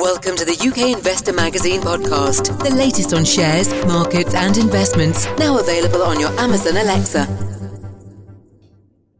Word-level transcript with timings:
Welcome 0.00 0.34
to 0.36 0.46
the 0.46 0.56
UK 0.56 0.96
Investor 0.96 1.34
Magazine 1.34 1.82
podcast, 1.82 2.58
the 2.64 2.74
latest 2.74 3.12
on 3.12 3.22
shares, 3.22 3.68
markets, 3.84 4.34
and 4.34 4.56
investments. 4.56 5.26
Now 5.38 5.58
available 5.58 6.00
on 6.00 6.18
your 6.18 6.30
Amazon 6.40 6.78
Alexa. 6.78 7.26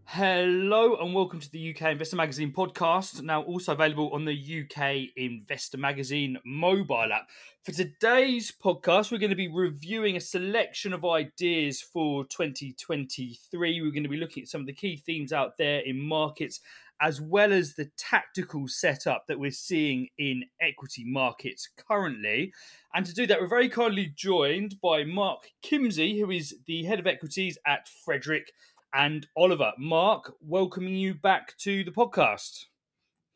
Hello 0.07 0.97
and 0.97 1.15
welcome 1.15 1.39
to 1.39 1.51
the 1.53 1.75
UK 1.75 1.93
Investor 1.93 2.17
Magazine 2.17 2.51
podcast, 2.51 3.21
now 3.23 3.43
also 3.43 3.73
available 3.73 4.11
on 4.15 4.25
the 4.25 4.33
UK 4.33 5.11
Investor 5.17 5.77
Magazine 5.77 6.39
mobile 6.47 7.13
app. 7.13 7.29
For 7.63 7.73
today's 7.73 8.51
podcast, 8.51 9.13
we're 9.13 9.19
going 9.19 9.29
to 9.29 9.37
be 9.37 9.49
reviewing 9.49 10.17
a 10.17 10.21
selection 10.21 10.95
of 10.95 11.05
ideas 11.05 11.83
for 11.83 12.25
2023. 12.25 13.83
We're 13.83 13.91
going 13.91 14.03
to 14.03 14.09
be 14.09 14.17
looking 14.17 14.45
at 14.45 14.49
some 14.49 14.63
of 14.63 14.67
the 14.67 14.73
key 14.73 14.97
themes 14.97 15.31
out 15.31 15.59
there 15.59 15.81
in 15.81 16.01
markets 16.01 16.61
as 17.01 17.21
well 17.21 17.53
as 17.53 17.75
the 17.75 17.91
tactical 17.97 18.69
setup 18.69 19.25
that 19.27 19.39
we're 19.39 19.51
seeing 19.51 20.09
in 20.19 20.45
equity 20.61 21.05
markets 21.05 21.69
currently. 21.89 22.53
And 22.95 23.07
to 23.07 23.15
do 23.15 23.27
that, 23.27 23.41
we're 23.41 23.47
very 23.47 23.69
kindly 23.69 24.13
joined 24.15 24.81
by 24.83 25.05
Mark 25.05 25.51
Kimsey, 25.65 26.21
who 26.21 26.31
is 26.31 26.55
the 26.67 26.85
head 26.85 26.99
of 26.99 27.07
equities 27.07 27.57
at 27.67 27.89
Frederick 27.89 28.53
and 28.93 29.27
Oliver. 29.37 29.73
Mark, 29.79 30.35
welcoming 30.41 30.95
you 30.95 31.15
back 31.15 31.57
to 31.59 31.85
the 31.85 31.91
podcast. 31.91 32.67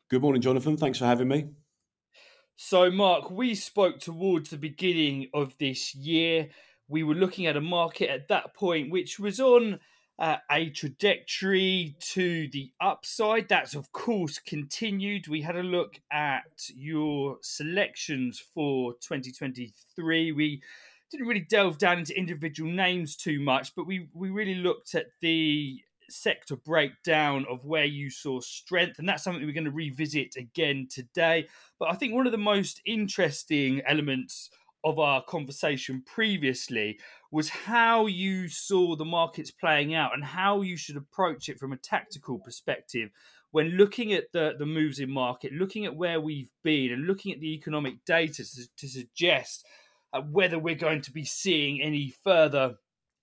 Good 0.09 0.21
morning, 0.21 0.41
Jonathan. 0.41 0.77
Thanks 0.77 0.99
for 0.99 1.05
having 1.05 1.27
me. 1.27 1.47
So, 2.57 2.91
Mark, 2.91 3.31
we 3.31 3.55
spoke 3.55 3.99
towards 3.99 4.49
the 4.49 4.57
beginning 4.57 5.29
of 5.33 5.57
this 5.57 5.95
year. 5.95 6.49
We 6.87 7.03
were 7.03 7.15
looking 7.15 7.47
at 7.47 7.57
a 7.57 7.61
market 7.61 8.09
at 8.09 8.27
that 8.27 8.53
point 8.53 8.91
which 8.91 9.19
was 9.19 9.39
on 9.39 9.79
uh, 10.17 10.37
a 10.49 10.69
trajectory 10.69 11.95
to 11.99 12.47
the 12.49 12.71
upside. 12.79 13.49
That's, 13.49 13.75
of 13.75 13.91
course, 13.91 14.39
continued. 14.39 15.27
We 15.27 15.41
had 15.41 15.55
a 15.55 15.63
look 15.63 15.99
at 16.11 16.69
your 16.73 17.37
selections 17.41 18.41
for 18.53 18.93
2023. 18.93 20.31
We 20.31 20.61
didn't 21.11 21.27
really 21.27 21.45
delve 21.49 21.77
down 21.77 21.99
into 21.99 22.17
individual 22.17 22.71
names 22.71 23.15
too 23.15 23.39
much, 23.39 23.75
but 23.75 23.85
we, 23.85 24.09
we 24.13 24.29
really 24.29 24.55
looked 24.55 24.95
at 24.95 25.07
the 25.21 25.81
sector 26.09 26.55
breakdown 26.55 27.45
of 27.49 27.65
where 27.65 27.85
you 27.85 28.09
saw 28.09 28.39
strength, 28.39 28.99
and 28.99 29.09
that's 29.09 29.23
something 29.23 29.45
we're 29.45 29.53
going 29.53 29.65
to 29.65 29.71
revisit 29.71 30.35
again 30.37 30.87
today. 30.89 31.47
But 31.79 31.91
I 31.91 31.95
think 31.95 32.13
one 32.13 32.25
of 32.25 32.31
the 32.31 32.37
most 32.37 32.81
interesting 32.85 33.81
elements 33.87 34.49
of 34.85 34.99
our 34.99 35.21
conversation 35.23 36.03
previously 36.05 36.99
was 37.31 37.49
how 37.49 38.05
you 38.05 38.47
saw 38.47 38.95
the 38.95 39.03
markets 39.03 39.51
playing 39.51 39.95
out 39.95 40.13
and 40.13 40.23
how 40.23 40.61
you 40.61 40.77
should 40.77 40.95
approach 40.95 41.49
it 41.49 41.59
from 41.59 41.73
a 41.73 41.77
tactical 41.77 42.39
perspective 42.39 43.09
when 43.51 43.69
looking 43.71 44.13
at 44.13 44.31
the, 44.31 44.53
the 44.59 44.65
moves 44.65 44.99
in 44.99 45.09
market, 45.09 45.51
looking 45.53 45.85
at 45.85 45.95
where 45.95 46.19
we've 46.21 46.51
been, 46.63 46.91
and 46.91 47.07
looking 47.07 47.31
at 47.31 47.39
the 47.39 47.53
economic 47.53 48.03
data 48.05 48.43
to, 48.43 48.67
to 48.77 48.87
suggest 48.87 49.65
uh, 50.13 50.21
whether 50.21 50.59
we're 50.59 50.75
going 50.75 51.01
to 51.01 51.11
be 51.11 51.25
seeing 51.25 51.81
any 51.81 52.13
further 52.23 52.75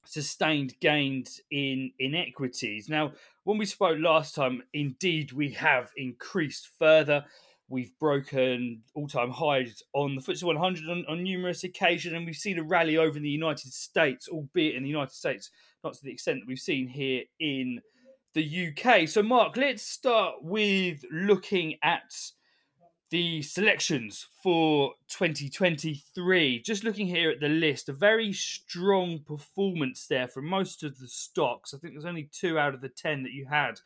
sustained 0.05 0.75
gains 0.81 1.41
in 1.51 1.93
in 1.99 2.15
equities. 2.15 2.89
Now, 2.89 3.13
when 3.45 3.59
we 3.59 3.67
spoke 3.67 3.99
last 4.01 4.35
time, 4.35 4.63
indeed 4.73 5.33
we 5.33 5.51
have 5.51 5.91
increased 5.97 6.69
further. 6.79 7.25
We've 7.73 7.99
broken 7.99 8.83
all 8.95 9.09
time 9.09 9.31
highs 9.31 9.83
on 9.95 10.15
the 10.15 10.21
FTSE 10.21 10.43
100 10.43 10.91
on, 10.91 11.07
on, 11.09 11.23
numerous 11.23 11.65
occasions, 11.65 12.15
and 12.15 12.27
we've 12.27 12.37
seen 12.37 12.59
a 12.59 12.63
rally 12.63 12.99
over 12.99 13.17
in 13.17 13.23
the 13.23 13.31
United 13.31 13.73
States, 13.73 14.29
albeit 14.29 14.75
in 14.75 14.83
the 14.83 14.91
United 14.91 15.15
States, 15.15 15.51
not 15.83 15.95
to 15.95 16.05
the 16.05 16.13
extent 16.13 16.41
that 16.41 16.47
we've 16.47 16.59
seen 16.59 16.87
here 16.87 17.23
in 17.41 17.81
the 18.35 18.69
UK. 18.69 19.09
So, 19.09 19.23
Mark, 19.23 19.57
let's 19.57 19.83
start 19.83 20.43
with 20.43 21.03
looking 21.11 21.77
at 21.83 22.15
the 23.09 23.41
selections 23.41 24.27
for 24.43 24.93
2023. 25.09 26.61
Just 26.61 26.85
looking 26.85 27.07
here 27.07 27.31
at 27.31 27.41
the 27.41 27.49
list, 27.49 27.89
a 27.89 27.95
very 27.95 28.35
strong 28.35 29.21
performance 29.27 30.07
there 30.07 30.29
from 30.29 30.45
most 30.47 30.83
of 30.83 30.99
the 30.99 31.09
stocks. 31.09 31.73
I 31.73 31.79
think 31.79 31.95
there's 31.95 32.05
only 32.05 32.29
two 32.33 32.59
out 32.59 32.75
of 32.75 32.83
the 32.83 32.91
10 32.91 33.23
that 33.23 33.33
you 33.33 33.47
had. 33.47 33.81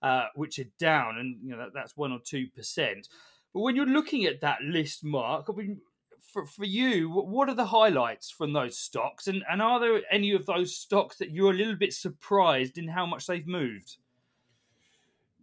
Uh, 0.00 0.26
which 0.34 0.58
are 0.58 0.64
down, 0.80 1.16
and 1.18 1.36
you 1.44 1.52
know 1.52 1.58
that, 1.58 1.68
that's 1.72 1.96
one 1.96 2.10
or 2.10 2.18
two 2.24 2.48
percent. 2.56 3.06
But 3.52 3.60
when 3.60 3.76
you're 3.76 3.86
looking 3.86 4.24
at 4.24 4.40
that 4.40 4.62
list, 4.62 5.04
Mark, 5.04 5.46
I 5.48 5.52
mean, 5.56 5.80
for, 6.20 6.46
for 6.46 6.64
you, 6.64 7.10
what 7.10 7.48
are 7.48 7.54
the 7.54 7.66
highlights 7.66 8.30
from 8.30 8.52
those 8.52 8.78
stocks? 8.78 9.26
And, 9.26 9.42
and 9.50 9.60
are 9.60 9.78
there 9.78 10.00
any 10.10 10.32
of 10.32 10.46
those 10.46 10.74
stocks 10.74 11.18
that 11.18 11.30
you're 11.30 11.52
a 11.52 11.56
little 11.56 11.76
bit 11.76 11.92
surprised 11.92 12.78
in 12.78 12.88
how 12.88 13.04
much 13.04 13.26
they've 13.26 13.46
moved? 13.46 13.96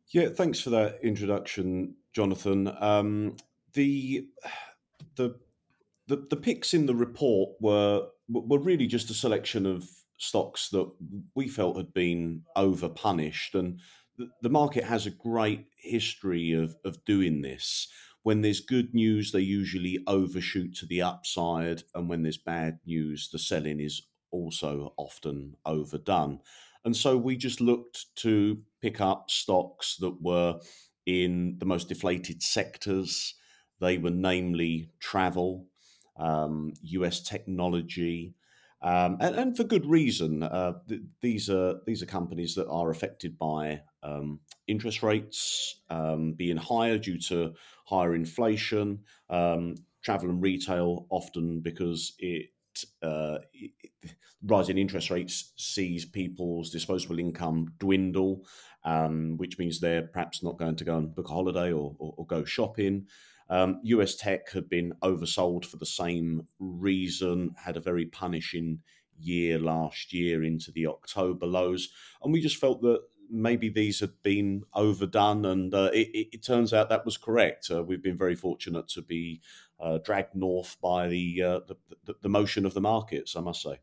Yeah, 0.08 0.30
thanks 0.30 0.60
for 0.60 0.72
that 0.72 1.00
introduction, 1.04 1.96
Jonathan. 2.14 2.76
Um, 2.80 3.36
the, 3.74 4.28
the 5.16 5.36
the 6.08 6.26
the 6.32 6.36
picks 6.36 6.74
in 6.74 6.88
the 6.88 6.96
report 6.96 7.52
were 7.62 8.08
were 8.28 8.60
really 8.60 8.88
just 8.88 9.12
a 9.12 9.14
selection 9.14 9.66
of 9.66 9.88
stocks 10.18 10.70
that 10.70 10.90
we 11.36 11.48
felt 11.48 11.78
had 11.78 11.94
been 11.94 12.42
over 12.56 12.90
punished, 12.90 13.54
and 13.54 13.80
the 14.42 14.50
market 14.50 14.84
has 14.84 15.06
a 15.06 15.12
great 15.12 15.66
history 15.78 16.52
of, 16.52 16.76
of 16.84 17.04
doing 17.06 17.42
this. 17.42 17.88
When 18.24 18.42
there's 18.42 18.60
good 18.60 18.94
news, 18.94 19.32
they 19.32 19.40
usually 19.40 20.00
overshoot 20.08 20.76
to 20.78 20.86
the 20.86 21.02
upside. 21.02 21.84
And 21.96 22.10
when 22.10 22.24
there's 22.24 22.38
bad 22.38 22.80
news, 22.86 23.30
the 23.32 23.40
selling 23.40 23.80
is 23.80 24.02
also 24.32 24.94
often 24.98 25.56
overdone. 25.66 26.40
And 26.86 26.96
so 26.96 27.18
we 27.18 27.38
just 27.38 27.62
looked 27.62 28.06
to 28.18 28.60
pick 28.82 29.02
up 29.02 29.30
stocks 29.30 29.98
that 29.98 30.22
were 30.22 30.60
in 31.06 31.58
the 31.60 31.66
most 31.66 31.90
deflated 31.90 32.44
sectors. 32.44 33.36
They 33.80 33.98
were 33.98 34.12
namely 34.12 34.92
travel, 35.00 35.68
um, 36.18 36.74
US 36.82 37.22
technology, 37.22 38.36
um, 38.82 39.18
and, 39.20 39.36
and, 39.36 39.58
for 39.58 39.66
good 39.66 39.86
reason. 39.86 40.44
Uh, 40.44 40.74
th- 40.88 41.02
these 41.22 41.50
are 41.50 41.76
these 41.86 42.02
are 42.02 42.06
companies 42.06 42.56
that 42.56 42.68
are 42.68 42.90
affected 42.90 43.38
by 43.38 43.82
um, 44.04 44.40
interest 44.68 45.04
rates 45.04 45.82
um, 45.90 46.34
being 46.34 46.58
higher 46.58 46.98
due 46.98 47.20
to 47.20 47.54
higher 47.86 48.16
inflation, 48.16 49.00
um, 49.30 49.76
travel 50.02 50.30
and 50.30 50.42
retail 50.42 51.08
often 51.10 51.60
because 51.60 52.14
it, 52.20 52.52
uh, 53.04 53.40
rising 54.44 54.78
interest 54.78 55.10
rates 55.10 55.52
sees 55.58 56.06
people's 56.06 56.70
disposable 56.70 57.20
income 57.20 57.74
dwindle, 57.80 58.46
um, 58.86 59.36
which 59.38 59.58
means 59.60 59.80
they're 59.80 60.08
perhaps 60.08 60.42
not 60.44 60.58
going 60.58 60.76
to 60.78 60.86
go 60.86 60.98
and 60.98 61.14
book 61.14 61.30
a 61.30 61.34
holiday 61.34 61.74
or, 61.74 61.96
or, 62.00 62.14
or 62.18 62.26
go 62.26 62.46
shopping. 62.46 63.08
Um, 63.50 63.80
US 63.84 64.16
tech 64.16 64.52
had 64.52 64.70
been 64.70 64.94
oversold 65.02 65.66
for 65.66 65.78
the 65.78 65.86
same 65.86 66.48
reason, 66.60 67.56
had 67.58 67.78
a 67.78 67.82
very 67.82 68.06
punishing 68.06 68.80
year 69.18 69.60
last 69.60 70.14
year 70.14 70.44
into 70.44 70.72
the 70.72 70.88
October 70.88 71.46
lows. 71.46 71.90
And 72.24 72.32
we 72.32 72.42
just 72.42 72.58
felt 72.58 72.82
that 72.82 73.02
maybe 73.30 73.70
these 73.70 74.00
had 74.00 74.14
been 74.24 74.64
overdone, 74.74 75.46
and 75.46 75.74
uh, 75.74 75.92
it, 75.94 76.30
it, 76.34 76.44
turns 76.44 76.74
out 76.74 76.90
that 76.90 77.06
was 77.06 77.18
correct. 77.18 77.70
Uh, 77.70 77.84
we've 77.84 78.02
been 78.02 78.18
very 78.18 78.36
fortunate 78.36 78.88
to 78.88 79.02
be 79.02 79.42
uh, 79.80 80.00
dragged 80.00 80.36
north 80.36 80.78
by 80.82 81.08
the, 81.08 81.44
uh, 81.44 81.60
the, 81.68 81.76
the, 82.06 82.16
the 82.24 82.30
motion 82.30 82.66
of 82.66 82.74
the 82.74 82.82
markets, 82.82 83.36
I 83.36 83.42
must 83.42 83.62
say. 83.62 83.80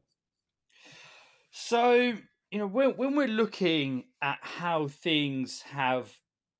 So 1.51 2.15
you 2.51 2.59
know 2.59 2.67
when 2.67 2.91
when 2.91 3.17
we're 3.17 3.29
looking 3.29 4.05
at 4.21 4.39
how 4.43 4.89
things 4.89 5.63
have 5.63 6.13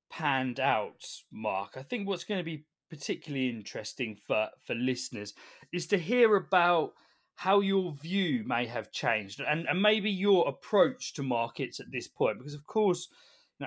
panned 0.09 0.59
out, 0.59 1.05
Mark, 1.31 1.73
I 1.75 1.83
think 1.83 2.07
what's 2.07 2.23
going 2.23 2.39
to 2.39 2.43
be 2.43 2.65
particularly 2.89 3.49
interesting 3.49 4.15
for 4.15 4.49
for 4.65 4.75
listeners 4.75 5.33
is 5.71 5.87
to 5.87 5.97
hear 5.97 6.35
about 6.35 6.93
how 7.35 7.59
your 7.59 7.91
view 7.91 8.43
may 8.45 8.65
have 8.65 8.91
changed 8.91 9.39
and, 9.39 9.67
and 9.67 9.81
maybe 9.81 10.09
your 10.09 10.47
approach 10.47 11.13
to 11.13 11.21
markets 11.21 11.79
at 11.79 11.91
this 11.91 12.07
point 12.07 12.37
because 12.37 12.55
of 12.55 12.65
course 12.65 13.09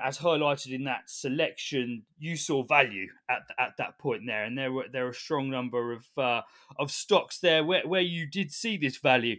as 0.03 0.17
highlighted 0.17 0.73
in 0.73 0.85
that 0.85 1.09
selection 1.09 2.03
you 2.17 2.37
saw 2.37 2.63
value 2.63 3.07
at 3.29 3.41
at 3.59 3.73
that 3.77 3.97
point 3.97 4.21
there 4.25 4.45
and 4.45 4.57
there 4.57 4.71
were 4.71 4.85
there 4.91 5.05
are 5.05 5.09
a 5.09 5.13
strong 5.13 5.49
number 5.49 5.91
of 5.91 6.05
uh, 6.17 6.41
of 6.79 6.91
stocks 6.91 7.39
there 7.39 7.63
where, 7.63 7.85
where 7.85 8.01
you 8.01 8.25
did 8.25 8.51
see 8.51 8.77
this 8.77 8.97
value. 8.97 9.37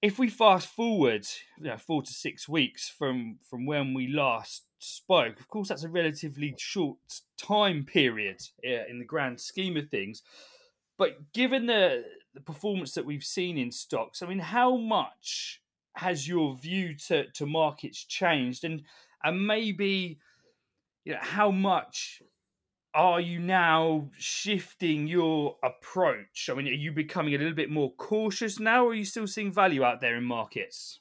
If 0.00 0.18
we 0.18 0.28
fast 0.28 0.68
forward 0.68 1.26
you 1.58 1.64
know, 1.64 1.78
four 1.78 2.02
to 2.02 2.12
six 2.12 2.48
weeks 2.48 2.88
from 2.88 3.38
from 3.42 3.66
when 3.66 3.94
we 3.94 4.06
last 4.06 4.64
spoke, 4.84 5.40
of 5.40 5.48
course, 5.48 5.68
that's 5.68 5.84
a 5.84 5.88
relatively 5.88 6.54
short 6.58 6.98
time 7.36 7.84
period 7.84 8.42
in 8.62 8.98
the 8.98 9.04
grand 9.04 9.40
scheme 9.40 9.76
of 9.76 9.88
things. 9.88 10.22
But 10.96 11.32
given 11.32 11.66
the 11.66 12.04
the 12.34 12.40
performance 12.40 12.94
that 12.94 13.04
we've 13.06 13.24
seen 13.24 13.58
in 13.58 13.70
stocks, 13.70 14.22
I 14.22 14.26
mean, 14.26 14.40
how 14.40 14.76
much 14.76 15.62
has 15.96 16.26
your 16.26 16.56
view 16.56 16.96
to, 17.06 17.30
to 17.30 17.46
markets 17.46 18.04
changed, 18.04 18.64
and 18.64 18.82
and 19.22 19.46
maybe 19.46 20.18
you 21.04 21.12
know 21.12 21.18
how 21.20 21.50
much 21.50 22.22
are 22.94 23.20
you 23.20 23.40
now 23.40 24.08
shifting 24.16 25.08
your 25.08 25.56
approach? 25.64 26.48
I 26.50 26.54
mean, 26.54 26.68
are 26.68 26.70
you 26.70 26.92
becoming 26.92 27.34
a 27.34 27.38
little 27.38 27.54
bit 27.54 27.70
more 27.70 27.92
cautious 27.94 28.60
now, 28.60 28.84
or 28.84 28.90
are 28.90 28.94
you 28.94 29.04
still 29.04 29.26
seeing 29.26 29.52
value 29.52 29.82
out 29.82 30.00
there 30.00 30.16
in 30.16 30.24
markets? 30.24 31.00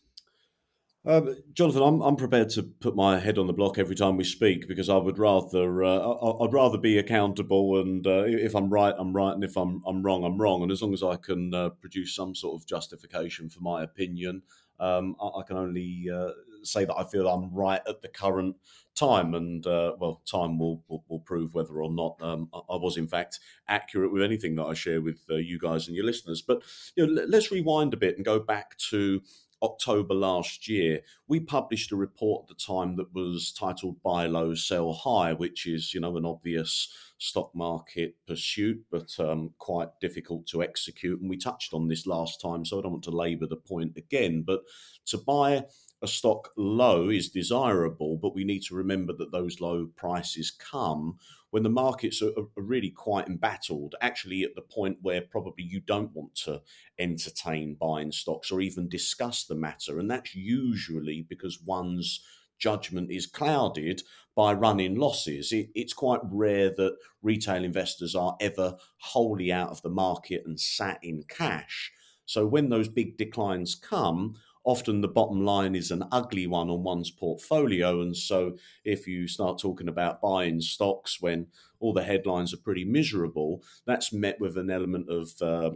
Um, 1.05 1.35
Jonathan, 1.53 1.83
I'm, 1.83 2.01
I'm 2.01 2.15
prepared 2.15 2.49
to 2.51 2.63
put 2.63 2.95
my 2.95 3.19
head 3.19 3.37
on 3.37 3.47
the 3.47 3.53
block 3.53 3.77
every 3.77 3.95
time 3.95 4.15
we 4.15 4.23
speak 4.23 4.69
because 4.69 4.87
I 4.87 4.95
would 4.95 5.17
rather 5.17 5.83
uh, 5.83 5.99
I'd 6.41 6.53
rather 6.53 6.77
be 6.77 6.97
accountable 6.97 7.81
and 7.81 8.07
uh, 8.07 8.23
if 8.25 8.55
I'm 8.55 8.69
right, 8.69 8.95
I'm 8.97 9.13
right, 9.13 9.33
and 9.33 9.43
if 9.43 9.57
I'm 9.57 9.83
I'm 9.85 10.01
wrong, 10.01 10.23
I'm 10.23 10.37
wrong. 10.37 10.63
And 10.63 10.71
as 10.71 10.81
long 10.81 10.93
as 10.93 11.03
I 11.03 11.17
can 11.17 11.53
uh, 11.53 11.69
produce 11.69 12.15
some 12.15 12.33
sort 12.33 12.61
of 12.61 12.65
justification 12.65 13.49
for 13.49 13.59
my 13.59 13.83
opinion, 13.83 14.43
um, 14.79 15.17
I, 15.21 15.39
I, 15.39 15.43
can 15.43 15.57
only 15.57 16.07
uh, 16.13 16.29
say 16.63 16.85
that 16.85 16.95
I 16.95 17.03
feel 17.03 17.27
I'm 17.27 17.53
right 17.53 17.81
at 17.87 18.01
the 18.01 18.07
current 18.07 18.55
time. 18.95 19.33
And 19.33 19.65
uh, 19.67 19.93
well, 19.99 20.21
time 20.25 20.57
will, 20.57 20.83
will, 20.87 21.03
will 21.09 21.19
prove 21.19 21.53
whether 21.53 21.81
or 21.81 21.91
not 21.91 22.15
um, 22.21 22.49
I 22.53 22.75
was 22.75 22.97
in 22.97 23.07
fact 23.07 23.39
accurate 23.67 24.11
with 24.11 24.23
anything 24.23 24.55
that 24.55 24.65
I 24.65 24.73
share 24.73 25.01
with 25.01 25.19
uh, 25.29 25.35
you 25.35 25.59
guys 25.59 25.87
and 25.87 25.95
your 25.95 26.05
listeners. 26.05 26.41
But 26.41 26.63
you 26.95 27.05
know, 27.05 27.25
let's 27.27 27.51
rewind 27.51 27.93
a 27.93 27.97
bit 27.97 28.15
and 28.15 28.25
go 28.25 28.39
back 28.39 28.77
to 28.89 29.21
October 29.63 30.13
last 30.13 30.67
year, 30.67 30.99
we 31.27 31.39
published 31.39 31.91
a 31.91 31.95
report 31.95 32.43
at 32.43 32.49
the 32.49 32.63
time 32.63 32.97
that 32.97 33.13
was 33.13 33.53
titled 33.53 34.03
Buy 34.03 34.25
Low, 34.25 34.53
Sell 34.53 34.91
High, 34.93 35.33
which 35.33 35.65
is, 35.65 35.93
you 35.93 36.01
know, 36.01 36.17
an 36.17 36.25
obvious 36.25 36.93
stock 37.17 37.55
market 37.55 38.15
pursuit, 38.27 38.83
but 38.91 39.09
um, 39.19 39.51
quite 39.57 39.87
difficult 40.01 40.45
to 40.47 40.61
execute. 40.61 41.21
And 41.21 41.29
we 41.29 41.37
touched 41.37 41.73
on 41.73 41.87
this 41.87 42.05
last 42.05 42.41
time, 42.41 42.65
so 42.65 42.77
I 42.77 42.81
don't 42.81 42.91
want 42.91 43.05
to 43.05 43.11
labour 43.11 43.47
the 43.47 43.55
point 43.55 43.95
again. 43.95 44.43
But 44.45 44.63
to 45.05 45.17
buy 45.17 45.63
a 46.03 46.07
stock 46.07 46.51
low 46.57 47.09
is 47.09 47.29
desirable, 47.29 48.17
but 48.17 48.35
we 48.35 48.43
need 48.43 48.61
to 48.63 48.75
remember 48.75 49.13
that 49.13 49.31
those 49.31 49.61
low 49.61 49.87
prices 49.95 50.51
come 50.51 51.17
when 51.51 51.63
the 51.63 51.69
markets 51.69 52.21
are, 52.21 52.31
are, 52.37 52.47
really 52.57 52.89
quite 52.89 53.27
embattled, 53.27 53.95
actually 54.01 54.43
at 54.43 54.53
the 54.55 54.61
point 54.61 54.97
where 55.01 55.21
probably 55.21 55.63
you 55.63 55.79
don't 55.79 56.13
want 56.13 56.35
to 56.35 56.61
entertain 56.99 57.77
buying 57.79 58.11
stocks 58.11 58.51
or 58.51 58.59
even 58.59 58.89
discuss 58.89 59.45
the 59.45 59.55
matter. 59.55 59.99
And 59.99 60.11
that's 60.11 60.35
usually 60.35 61.25
because 61.29 61.61
one's 61.61 62.21
judgment 62.59 63.11
is 63.11 63.25
clouded 63.25 64.01
by 64.35 64.53
running 64.53 64.95
losses. 64.95 65.53
It, 65.53 65.69
it's 65.73 65.93
quite 65.93 66.21
rare 66.23 66.69
that 66.71 66.97
retail 67.21 67.63
investors 67.63 68.15
are 68.15 68.35
ever 68.41 68.75
wholly 68.97 69.51
out 69.51 69.69
of 69.69 69.81
the 69.83 69.89
market 69.89 70.43
and 70.45 70.59
sat 70.59 70.99
in 71.01 71.23
cash. 71.29 71.91
So 72.25 72.45
when 72.45 72.69
those 72.69 72.87
big 72.87 73.17
declines 73.17 73.75
come, 73.75 74.35
often 74.63 75.01
the 75.01 75.07
bottom 75.07 75.43
line 75.45 75.75
is 75.75 75.91
an 75.91 76.03
ugly 76.11 76.47
one 76.47 76.69
on 76.69 76.83
one's 76.83 77.11
portfolio. 77.11 78.01
And 78.01 78.15
so 78.15 78.57
if 78.85 79.07
you 79.07 79.27
start 79.27 79.59
talking 79.59 79.87
about 79.87 80.21
buying 80.21 80.61
stocks 80.61 81.21
when 81.21 81.47
all 81.79 81.93
the 81.93 82.03
headlines 82.03 82.53
are 82.53 82.57
pretty 82.57 82.85
miserable, 82.85 83.63
that's 83.85 84.13
met 84.13 84.39
with 84.39 84.57
an 84.57 84.69
element 84.69 85.09
of 85.09 85.29
uh, 85.41 85.75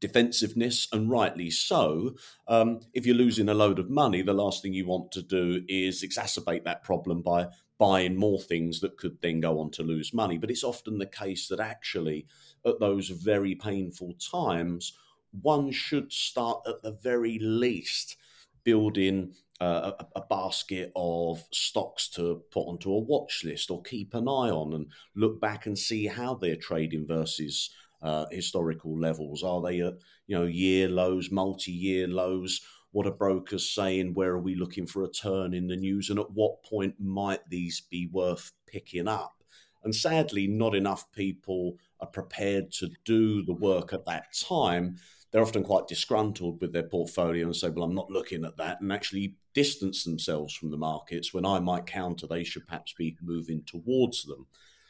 defensiveness, 0.00 0.88
and 0.92 1.10
rightly 1.10 1.50
so. 1.50 2.14
Um, 2.48 2.80
if 2.92 3.06
you're 3.06 3.16
losing 3.16 3.48
a 3.48 3.54
load 3.54 3.78
of 3.78 3.90
money, 3.90 4.22
the 4.22 4.32
last 4.32 4.62
thing 4.62 4.72
you 4.72 4.86
want 4.86 5.12
to 5.12 5.22
do 5.22 5.62
is 5.68 6.02
exacerbate 6.02 6.64
that 6.64 6.84
problem 6.84 7.22
by 7.22 7.48
buying 7.78 8.16
more 8.16 8.40
things 8.40 8.80
that 8.80 8.96
could 8.96 9.18
then 9.20 9.40
go 9.40 9.60
on 9.60 9.70
to 9.70 9.82
lose 9.82 10.14
money. 10.14 10.38
But 10.38 10.50
it's 10.50 10.64
often 10.64 10.98
the 10.98 11.06
case 11.06 11.48
that 11.48 11.60
actually, 11.60 12.26
at 12.64 12.80
those 12.80 13.08
very 13.08 13.54
painful 13.54 14.14
times, 14.14 14.96
one 15.42 15.70
should 15.70 16.12
start 16.12 16.62
at 16.66 16.82
the 16.82 16.92
very 17.02 17.38
least 17.40 18.16
building 18.64 19.32
uh, 19.60 19.92
a, 19.98 20.06
a, 20.16 20.20
basket 20.26 20.92
of 20.94 21.42
stocks 21.50 22.08
to 22.08 22.42
put 22.50 22.62
onto 22.62 22.92
a 22.92 22.98
watch 22.98 23.42
list 23.44 23.70
or 23.70 23.82
keep 23.82 24.12
an 24.12 24.28
eye 24.28 24.50
on 24.50 24.74
and 24.74 24.86
look 25.14 25.40
back 25.40 25.64
and 25.64 25.78
see 25.78 26.06
how 26.06 26.34
they're 26.34 26.56
trading 26.56 27.06
versus 27.06 27.70
uh, 28.02 28.26
historical 28.30 28.98
levels. 28.98 29.42
Are 29.42 29.62
they 29.62 29.80
at 29.80 29.94
you 30.26 30.36
know 30.36 30.44
year 30.44 30.88
lows, 30.88 31.30
multi-year 31.30 32.06
lows? 32.06 32.60
What 32.92 33.06
are 33.06 33.12
brokers 33.12 33.70
saying? 33.70 34.12
Where 34.14 34.32
are 34.32 34.40
we 34.40 34.54
looking 34.54 34.86
for 34.86 35.04
a 35.04 35.10
turn 35.10 35.54
in 35.54 35.68
the 35.68 35.76
news? 35.76 36.10
And 36.10 36.18
at 36.18 36.30
what 36.30 36.62
point 36.62 36.94
might 36.98 37.48
these 37.48 37.80
be 37.80 38.08
worth 38.12 38.52
picking 38.66 39.08
up? 39.08 39.42
And 39.84 39.94
sadly, 39.94 40.46
not 40.46 40.74
enough 40.74 41.10
people 41.12 41.76
are 42.00 42.08
prepared 42.08 42.72
to 42.72 42.90
do 43.04 43.42
the 43.42 43.54
work 43.54 43.92
at 43.92 44.04
that 44.06 44.34
time 44.34 44.96
they're 45.30 45.42
often 45.42 45.64
quite 45.64 45.88
disgruntled 45.88 46.60
with 46.60 46.72
their 46.72 46.84
portfolio 46.84 47.46
and 47.46 47.56
say, 47.56 47.68
well, 47.68 47.84
I'm 47.84 47.94
not 47.94 48.10
looking 48.10 48.44
at 48.44 48.56
that, 48.56 48.80
and 48.80 48.92
actually 48.92 49.34
distance 49.54 50.04
themselves 50.04 50.54
from 50.54 50.70
the 50.70 50.76
markets 50.76 51.32
when 51.32 51.46
I 51.46 51.58
might 51.60 51.86
counter 51.86 52.26
they 52.26 52.44
should 52.44 52.66
perhaps 52.66 52.92
be 52.92 53.16
moving 53.22 53.62
towards 53.66 54.24
them. 54.24 54.46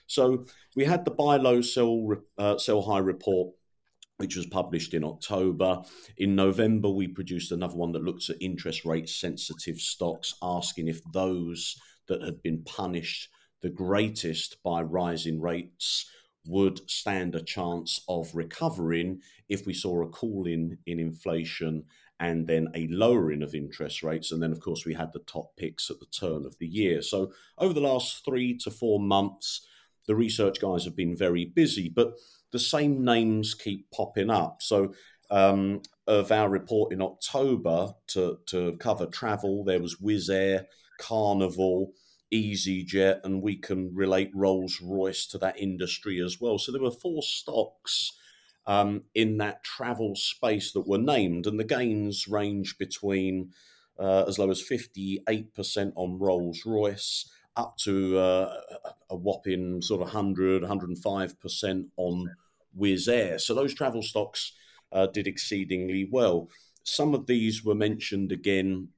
So 0.07 0.45
we 0.75 0.85
had 0.85 1.05
the 1.05 1.11
buy 1.11 1.37
low, 1.37 1.61
sell, 1.61 2.15
uh, 2.39 2.59
sell 2.59 2.83
high 2.83 2.99
report 2.99 3.55
which 4.19 4.37
was 4.37 4.47
published 4.47 4.95
in 4.95 5.05
October. 5.05 5.83
In 6.17 6.35
November, 6.35 6.89
we 6.89 7.07
produced 7.07 7.53
another 7.53 7.77
one 7.77 7.93
that 7.93 8.03
looks 8.03 8.31
at 8.31 8.37
interest 8.41 8.85
rate 8.85 9.09
sensitive 9.09 9.79
stocks, 9.79 10.35
asking 10.43 10.89
if 10.89 11.01
those 11.13 11.77
that 12.09 12.23
had 12.23 12.43
been 12.43 12.63
punished 12.65 13.29
the 13.63 13.69
greatest 13.69 14.63
by 14.63 14.81
rising 14.83 15.41
rates 15.41 16.09
would 16.47 16.89
stand 16.91 17.35
a 17.35 17.43
chance 17.43 18.01
of 18.09 18.35
recovering 18.35 19.21
if 19.49 19.67
we 19.67 19.75
saw 19.75 20.03
a 20.03 20.09
cooling 20.09 20.79
in 20.87 20.99
inflation 20.99 21.85
and 22.19 22.47
then 22.47 22.69
a 22.75 22.87
lowering 22.89 23.43
of 23.43 23.55
interest 23.55 24.03
rates. 24.03 24.33
And 24.33 24.43
then, 24.43 24.53
of 24.53 24.61
course, 24.61 24.85
we 24.85 24.95
had 24.95 25.13
the 25.13 25.21
top 25.21 25.57
picks 25.57 25.91
at 25.91 26.01
the 26.01 26.07
turn 26.07 26.47
of 26.47 26.59
the 26.59 26.67
year. 26.67 27.03
So, 27.03 27.33
over 27.59 27.75
the 27.75 27.81
last 27.81 28.25
three 28.25 28.57
to 28.59 28.71
four 28.71 29.01
months, 29.01 29.67
the 30.07 30.15
research 30.15 30.61
guys 30.61 30.85
have 30.85 30.97
been 30.97 31.17
very 31.17 31.45
busy, 31.45 31.89
but 31.89 32.15
the 32.53 32.59
same 32.59 33.05
names 33.05 33.55
keep 33.55 33.91
popping 33.91 34.31
up. 34.31 34.63
So, 34.63 34.95
um, 35.31 35.83
of 36.07 36.31
our 36.31 36.49
report 36.49 36.93
in 36.93 37.03
October 37.03 37.93
to, 38.09 38.39
to 38.47 38.77
cover 38.79 39.07
travel, 39.07 39.65
there 39.65 39.81
was 39.81 39.97
Wizz 39.97 40.31
Air, 40.31 40.67
Carnival, 41.01 41.93
EasyJet, 42.33 43.21
and 43.25 43.43
we 43.43 43.57
can 43.57 43.95
relate 43.95 44.31
Rolls 44.35 44.81
Royce 44.83 45.27
to 45.29 45.39
that 45.39 45.59
industry 45.59 46.21
as 46.21 46.41
well. 46.41 46.59
So 46.59 46.73
there 46.73 46.83
were 46.83 46.91
four 46.91 47.23
stocks 47.23 48.13
um, 48.67 49.03
in 49.15 49.39
that 49.39 49.63
travel 49.63 50.17
space 50.17 50.73
that 50.73 50.89
were 50.89 50.99
named, 50.99 51.47
and 51.47 51.59
the 51.59 51.65
gains 51.65 52.27
range 52.29 52.79
between 52.79 53.53
uh, 53.99 54.25
as 54.27 54.39
low 54.39 54.51
as 54.51 54.63
58% 54.63 55.93
on 55.95 56.19
Rolls 56.19 56.63
Royce 56.67 57.31
up 57.57 57.77
to 57.79 58.19
uh, 58.19 58.55
a 59.09 59.17
whopping 59.17 59.81
sort 59.81 60.03
of 60.03 60.09
100, 60.09 60.63
105% 60.63 61.87
on 61.97 62.37
Wizz 62.79 63.09
Air. 63.09 63.39
So 63.39 63.55
those 63.55 63.73
travel 63.73 64.03
stocks 64.03 64.53
uh, 64.93 65.07
did 65.07 65.27
exceedingly 65.27 66.07
well. 66.11 66.49
Some 66.83 67.15
of 67.15 67.27
these 67.27 67.65
were 67.65 67.75
mentioned 67.75 68.31
again 68.31 68.89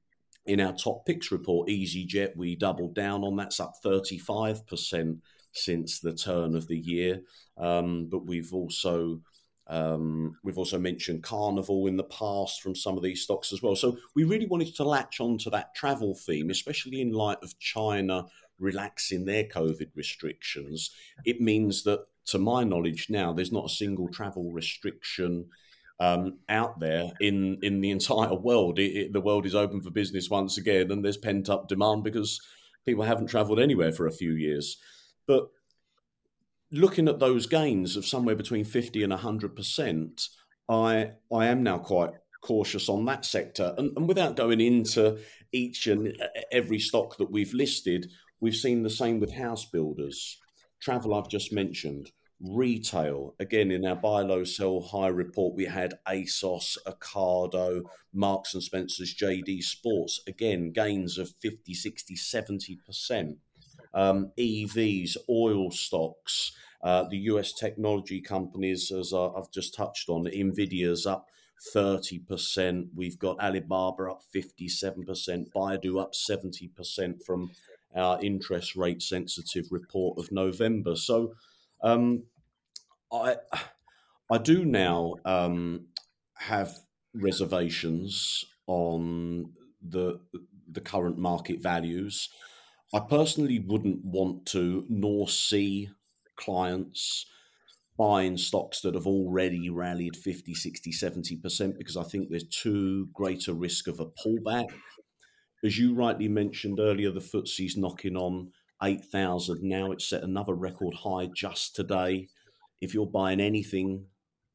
in 0.45 0.59
our 0.59 0.73
top 0.73 1.05
picks 1.05 1.31
report, 1.31 1.69
EasyJet, 1.69 2.35
we 2.35 2.55
doubled 2.55 2.95
down 2.95 3.23
on 3.23 3.35
that's 3.35 3.59
up 3.59 3.73
35% 3.83 5.19
since 5.51 5.99
the 5.99 6.13
turn 6.13 6.55
of 6.55 6.67
the 6.67 6.77
year. 6.77 7.21
Um, 7.57 8.07
but 8.09 8.25
we've 8.25 8.53
also 8.53 9.21
um, 9.67 10.35
we've 10.43 10.57
also 10.57 10.79
mentioned 10.79 11.21
Carnival 11.21 11.85
in 11.85 11.95
the 11.95 12.03
past 12.05 12.61
from 12.61 12.73
some 12.73 12.97
of 12.97 13.03
these 13.03 13.21
stocks 13.21 13.53
as 13.53 13.61
well. 13.61 13.75
So 13.75 13.97
we 14.15 14.23
really 14.23 14.47
wanted 14.47 14.75
to 14.75 14.83
latch 14.83 15.19
on 15.19 15.37
to 15.39 15.51
that 15.51 15.75
travel 15.75 16.15
theme, 16.15 16.49
especially 16.49 17.01
in 17.01 17.11
light 17.11 17.37
of 17.43 17.57
China 17.59 18.25
relaxing 18.57 19.25
their 19.25 19.43
COVID 19.43 19.91
restrictions. 19.95 20.91
It 21.23 21.39
means 21.39 21.83
that, 21.83 22.05
to 22.25 22.39
my 22.39 22.63
knowledge 22.63 23.07
now, 23.09 23.31
there's 23.31 23.51
not 23.51 23.65
a 23.65 23.73
single 23.73 24.07
travel 24.07 24.51
restriction 24.51 25.47
um, 25.99 26.39
out 26.47 26.79
there 26.79 27.11
in 27.19 27.59
in 27.61 27.81
the 27.81 27.91
entire 27.91 28.33
world. 28.35 28.79
It, 28.79 28.97
it, 28.97 29.13
the 29.13 29.21
world 29.21 29.45
is 29.45 29.55
open 29.55 29.81
for 29.81 29.91
business 29.91 30.29
once 30.29 30.57
again, 30.57 30.91
and 30.91 31.03
there's 31.03 31.17
pent 31.17 31.49
up 31.49 31.67
demand 31.67 32.03
because 32.03 32.39
people 32.85 33.03
haven't 33.03 33.27
travelled 33.27 33.59
anywhere 33.59 33.91
for 33.91 34.07
a 34.07 34.11
few 34.11 34.33
years. 34.33 34.77
But 35.27 35.49
looking 36.71 37.07
at 37.07 37.19
those 37.19 37.47
gains 37.47 37.95
of 37.95 38.05
somewhere 38.05 38.35
between 38.35 38.65
fifty 38.65 39.03
and 39.03 39.13
hundred 39.13 39.55
percent, 39.55 40.29
I 40.69 41.11
I 41.31 41.47
am 41.47 41.63
now 41.63 41.79
quite 41.79 42.11
cautious 42.41 42.87
on 42.87 43.05
that 43.05 43.25
sector. 43.25 43.75
And, 43.77 43.91
and 43.97 44.07
without 44.07 44.37
going 44.37 44.61
into 44.61 45.19
each 45.51 45.87
and 45.87 46.15
every 46.51 46.79
stock 46.79 47.17
that 47.17 47.31
we've 47.31 47.53
listed, 47.53 48.11
we've 48.39 48.55
seen 48.55 48.83
the 48.83 48.89
same 48.89 49.19
with 49.19 49.33
house 49.33 49.65
builders. 49.65 50.37
Travel, 50.79 51.13
I've 51.13 51.27
just 51.27 51.51
mentioned 51.51 52.11
retail. 52.41 53.35
Again, 53.39 53.71
in 53.71 53.85
our 53.85 53.95
buy 53.95 54.21
low, 54.21 54.43
sell 54.43 54.81
high 54.81 55.07
report, 55.07 55.55
we 55.55 55.65
had 55.65 55.95
ASOS, 56.07 56.77
Ocado, 56.87 57.83
Marks 58.13 58.53
and 58.53 58.63
Spencer's, 58.63 59.13
JD 59.15 59.63
Sports. 59.63 60.21
Again, 60.27 60.71
gains 60.71 61.17
of 61.17 61.33
50, 61.41 61.73
60, 61.73 62.15
70%. 62.15 63.35
Um, 63.93 64.31
EVs, 64.37 65.17
oil 65.29 65.71
stocks, 65.71 66.51
uh, 66.83 67.03
the 67.09 67.17
US 67.17 67.53
technology 67.53 68.21
companies, 68.21 68.91
as 68.91 69.13
I've 69.13 69.51
just 69.51 69.73
touched 69.73 70.09
on, 70.09 70.25
Nvidia's 70.25 71.05
up 71.05 71.27
30%. 71.75 72.87
We've 72.95 73.19
got 73.19 73.39
Alibaba 73.41 74.11
up 74.11 74.23
57%, 74.33 75.51
Baidu 75.53 76.01
up 76.01 76.13
70% 76.13 77.23
from 77.25 77.51
our 77.95 78.21
interest 78.21 78.75
rate 78.75 79.01
sensitive 79.01 79.65
report 79.71 80.17
of 80.19 80.31
November. 80.31 80.95
So, 80.95 81.33
um, 81.81 82.23
I 83.11 83.37
I 84.31 84.37
do 84.37 84.65
now 84.65 85.15
um, 85.25 85.87
have 86.37 86.77
reservations 87.13 88.45
on 88.67 89.53
the 89.81 90.19
the 90.71 90.81
current 90.81 91.17
market 91.17 91.61
values. 91.61 92.29
I 92.93 92.99
personally 92.99 93.59
wouldn't 93.59 94.03
want 94.03 94.45
to 94.47 94.85
nor 94.89 95.27
see 95.27 95.89
clients 96.35 97.25
buying 97.97 98.37
stocks 98.37 98.79
that 98.81 98.95
have 98.95 99.05
already 99.05 99.69
rallied 99.69 100.15
50, 100.15 100.53
60, 100.53 100.91
70% 100.91 101.77
because 101.77 101.97
I 101.97 102.03
think 102.03 102.29
there's 102.29 102.47
too 102.47 103.09
great 103.13 103.47
a 103.47 103.53
risk 103.53 103.87
of 103.87 103.99
a 103.99 104.05
pullback. 104.05 104.69
As 105.63 105.77
you 105.77 105.93
rightly 105.93 106.29
mentioned 106.29 106.79
earlier, 106.79 107.11
the 107.11 107.19
FTSE's 107.19 107.75
knocking 107.75 108.15
on 108.15 108.51
8,000 108.81 109.61
now. 109.61 109.91
It's 109.91 110.09
set 110.09 110.23
another 110.23 110.53
record 110.53 110.93
high 110.93 111.29
just 111.33 111.75
today. 111.75 112.27
If 112.81 112.93
you're 112.93 113.05
buying 113.05 113.39
anything 113.39 114.05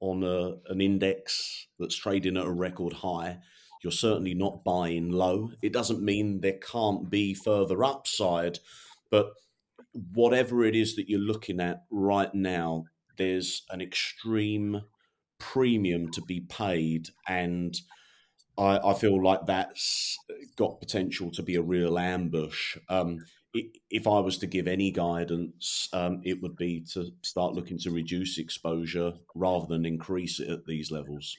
on 0.01 0.23
a, 0.23 0.57
an 0.71 0.81
index 0.81 1.67
that's 1.79 1.97
trading 1.97 2.37
at 2.37 2.47
a 2.47 2.53
record 2.53 2.95
high, 2.95 3.39
you're 3.83 3.93
certainly 3.93 4.35
not 4.35 4.65
buying 4.65 5.11
low. 5.11 5.51
It 5.61 5.73
doesn't 5.73 6.03
mean 6.03 6.41
there 6.41 6.59
can't 6.59 7.11
be 7.11 7.35
further 7.35 7.85
upside, 7.85 8.59
but 9.11 9.35
whatever 10.15 10.65
it 10.65 10.75
is 10.75 10.97
that 10.97 11.09
you're 11.09 11.21
looking 11.21 11.61
at 11.61 11.85
right 11.91 12.35
now, 12.35 12.85
there's 13.19 13.63
an 13.71 13.81
extreme 13.81 14.83
premium 15.39 16.11
to 16.13 16.23
be 16.23 16.41
paid. 16.41 17.11
And 17.29 17.77
I, 18.57 18.79
I 18.79 18.95
feel 18.95 19.23
like 19.23 19.47
that's 19.47 20.19
got 20.57 20.81
potential 20.81 21.31
to 21.33 21.43
be 21.43 21.57
a 21.57 21.63
real 21.63 21.99
ambush. 21.99 22.79
Um, 22.89 23.19
if 23.55 24.07
I 24.07 24.19
was 24.19 24.39
to 24.39 24.47
give 24.47 24.67
any 24.67 24.91
guidance, 24.91 25.89
um, 25.93 26.21
it 26.25 26.43
would 26.43 26.57
be 26.57 26.81
to 26.93 27.13
start 27.23 27.55
looking 27.55 27.79
to 27.79 27.91
reduce 27.91 28.39
exposure 28.39 29.15
rather 29.35 29.67
than 29.67 29.87
increase 29.87 30.41
it 30.41 30.49
at 30.49 30.67
these 30.67 30.91
levels. 30.91 31.37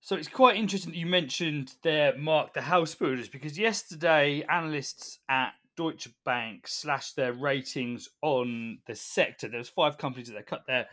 So 0.00 0.16
it's 0.16 0.28
quite 0.28 0.56
interesting 0.56 0.92
that 0.92 0.98
you 0.98 1.06
mentioned 1.06 1.72
there, 1.82 2.16
Mark, 2.16 2.54
the 2.54 2.62
house 2.62 2.94
builders, 2.94 3.28
because 3.28 3.58
yesterday 3.58 4.44
analysts 4.48 5.18
at 5.28 5.52
Deutsche 5.76 6.08
Bank 6.24 6.66
slashed 6.66 7.16
their 7.16 7.32
ratings 7.32 8.08
on 8.22 8.78
the 8.86 8.94
sector. 8.94 9.48
There 9.48 9.58
was 9.58 9.68
five 9.68 9.98
companies 9.98 10.28
that 10.28 10.34
they 10.34 10.42
cut 10.42 10.66
their 10.66 10.86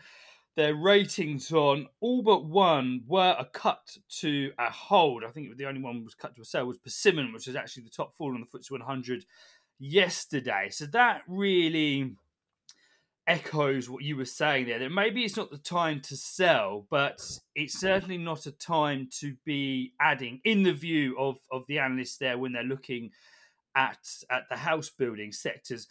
their 0.56 0.74
ratings 0.74 1.52
on. 1.52 1.86
All 2.00 2.22
but 2.22 2.46
one 2.46 3.02
were 3.06 3.36
a 3.38 3.44
cut 3.44 3.96
to 4.20 4.52
a 4.58 4.70
hold. 4.70 5.22
I 5.22 5.30
think 5.30 5.56
the 5.56 5.66
only 5.66 5.82
one 5.82 6.02
was 6.02 6.14
cut 6.14 6.34
to 6.34 6.40
a 6.40 6.44
sell 6.44 6.66
was 6.66 6.78
Persimmon, 6.78 7.32
which 7.32 7.46
was 7.46 7.56
actually 7.56 7.84
the 7.84 7.90
top 7.90 8.16
fall 8.16 8.34
on 8.34 8.40
the 8.40 8.58
FTSE 8.58 8.70
100 8.70 9.26
yesterday. 9.78 10.68
So 10.70 10.86
that 10.86 11.22
really 11.28 12.16
echoes 13.26 13.90
what 13.90 14.02
you 14.02 14.16
were 14.16 14.24
saying 14.24 14.66
there. 14.66 14.78
That 14.78 14.90
maybe 14.90 15.24
it's 15.24 15.36
not 15.36 15.50
the 15.50 15.58
time 15.58 16.00
to 16.02 16.16
sell, 16.16 16.86
but 16.90 17.20
it's 17.54 17.78
certainly 17.78 18.18
not 18.18 18.46
a 18.46 18.52
time 18.52 19.08
to 19.20 19.34
be 19.44 19.92
adding. 20.00 20.40
In 20.44 20.62
the 20.62 20.72
view 20.72 21.18
of 21.18 21.36
of 21.50 21.66
the 21.66 21.80
analysts 21.80 22.16
there, 22.16 22.38
when 22.38 22.52
they're 22.52 22.62
looking 22.62 23.10
at 23.74 23.98
at 24.30 24.48
the 24.48 24.56
house 24.56 24.88
building 24.88 25.32
sectors, 25.32 25.86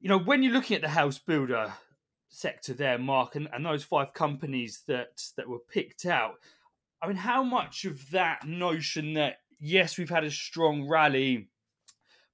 you 0.00 0.08
know, 0.08 0.18
when 0.18 0.42
you're 0.42 0.54
looking 0.54 0.76
at 0.76 0.82
the 0.82 0.88
house 0.88 1.18
builder 1.18 1.72
sector 2.30 2.72
there, 2.72 2.98
Mark, 2.98 3.36
and, 3.36 3.48
and 3.52 3.64
those 3.66 3.84
five 3.84 4.14
companies 4.14 4.82
that 4.86 5.22
that 5.36 5.48
were 5.48 5.58
picked 5.58 6.06
out. 6.06 6.36
I 7.02 7.08
mean, 7.08 7.16
how 7.16 7.42
much 7.42 7.84
of 7.84 8.10
that 8.10 8.46
notion 8.46 9.14
that 9.14 9.38
yes, 9.58 9.98
we've 9.98 10.10
had 10.10 10.24
a 10.24 10.30
strong 10.30 10.88
rally, 10.88 11.48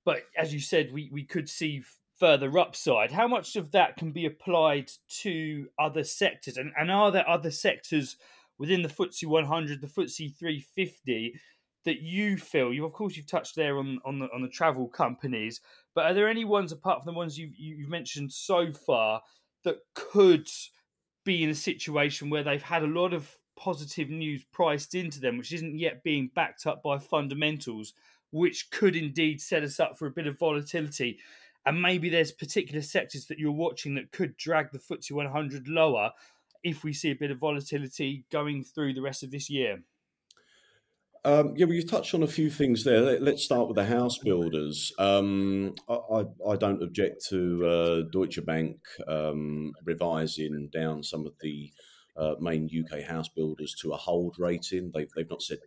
but 0.04 0.22
as 0.36 0.54
you 0.54 0.60
said, 0.60 0.92
we, 0.92 1.10
we 1.12 1.24
could 1.24 1.48
see 1.48 1.82
further 2.18 2.56
upside. 2.58 3.10
How 3.10 3.26
much 3.26 3.56
of 3.56 3.72
that 3.72 3.96
can 3.96 4.12
be 4.12 4.26
applied 4.26 4.90
to 5.22 5.66
other 5.78 6.04
sectors? 6.04 6.56
And, 6.56 6.72
and 6.78 6.90
are 6.90 7.10
there 7.10 7.28
other 7.28 7.50
sectors 7.50 8.16
within 8.58 8.82
the 8.82 8.88
FTSE 8.88 9.26
100, 9.26 9.80
the 9.80 9.86
FTSE 9.86 10.36
350 10.36 11.38
that 11.84 12.02
you 12.02 12.36
feel 12.36 12.74
you 12.74 12.84
of 12.84 12.92
course 12.92 13.16
you've 13.16 13.28
touched 13.28 13.54
there 13.54 13.78
on 13.78 14.00
on 14.04 14.18
the 14.18 14.26
on 14.34 14.42
the 14.42 14.48
travel 14.48 14.88
companies, 14.88 15.60
but 15.94 16.04
are 16.04 16.14
there 16.14 16.28
any 16.28 16.44
ones 16.44 16.72
apart 16.72 17.02
from 17.02 17.14
the 17.14 17.16
ones 17.16 17.38
you've 17.38 17.54
you've 17.56 17.88
mentioned 17.88 18.32
so 18.32 18.72
far 18.72 19.22
that 19.66 19.80
could 19.94 20.49
be 21.25 21.44
in 21.44 21.50
a 21.50 21.54
situation 21.54 22.30
where 22.30 22.42
they've 22.42 22.62
had 22.62 22.82
a 22.82 22.87
lot 22.87 23.12
of 23.12 23.30
positive 23.58 24.08
news 24.08 24.44
priced 24.52 24.94
into 24.94 25.20
them, 25.20 25.37
which 25.37 25.52
isn't 25.52 25.78
yet 25.78 26.02
being 26.02 26.30
backed 26.35 26.66
up 26.66 26.82
by 26.82 26.99
fundamentals, 26.99 27.92
which 28.30 28.70
could 28.70 28.96
indeed 28.96 29.40
set 29.40 29.62
us 29.62 29.78
up 29.78 29.99
for 29.99 30.06
a 30.06 30.11
bit 30.11 30.26
of 30.26 30.38
volatility 30.38 31.18
and 31.66 31.82
maybe 31.82 32.08
there's 32.08 32.30
particular 32.30 32.80
sectors 32.80 33.26
that 33.26 33.40
you're 33.40 33.50
watching 33.50 33.96
that 33.96 34.12
could 34.12 34.37
drag 34.37 34.70
the 34.70 34.78
FTSE 34.78 35.11
100 35.11 35.68
lower 35.68 36.12
if 36.62 36.85
we 36.85 36.92
see 36.92 37.11
a 37.11 37.16
bit 37.16 37.32
of 37.32 37.38
volatility 37.38 38.25
going 38.30 38.62
through 38.62 38.94
the 38.94 39.02
rest 39.02 39.25
of 39.25 39.32
this 39.32 39.50
year. 39.50 39.82
Um, 41.26 41.54
yeah, 41.56 41.66
well, 41.66 41.75
you 41.75 41.83
touched 41.83 42.14
on 42.14 42.23
a 42.23 42.28
few 42.28 42.49
things 42.49 42.85
there. 42.85 43.18
Let's 43.18 43.42
start 43.42 43.66
with 43.66 43.75
the 43.75 43.85
house 43.85 44.16
builders. 44.16 44.92
Um, 44.97 45.75
I, 45.88 46.23
I, 46.49 46.54
don't 46.54 46.85
object 46.85 47.26
to 47.30 47.66
uh, 47.66 48.02
Deutsche 48.12 48.38
Bank 48.47 48.76
um, 49.09 49.73
revising 49.85 50.68
down 50.73 51.02
some 51.02 51.26
of 51.26 51.33
the 51.40 51.73
uh, 52.16 52.37
main 52.38 52.71
UK 52.71 53.02
house 53.02 53.28
builders 53.28 53.75
to 53.83 53.90
a 53.90 53.97
hold 53.97 54.37
rating. 54.38 54.92
They've, 54.95 55.11
they've 55.16 55.28
not 55.28 55.42
said 55.42 55.59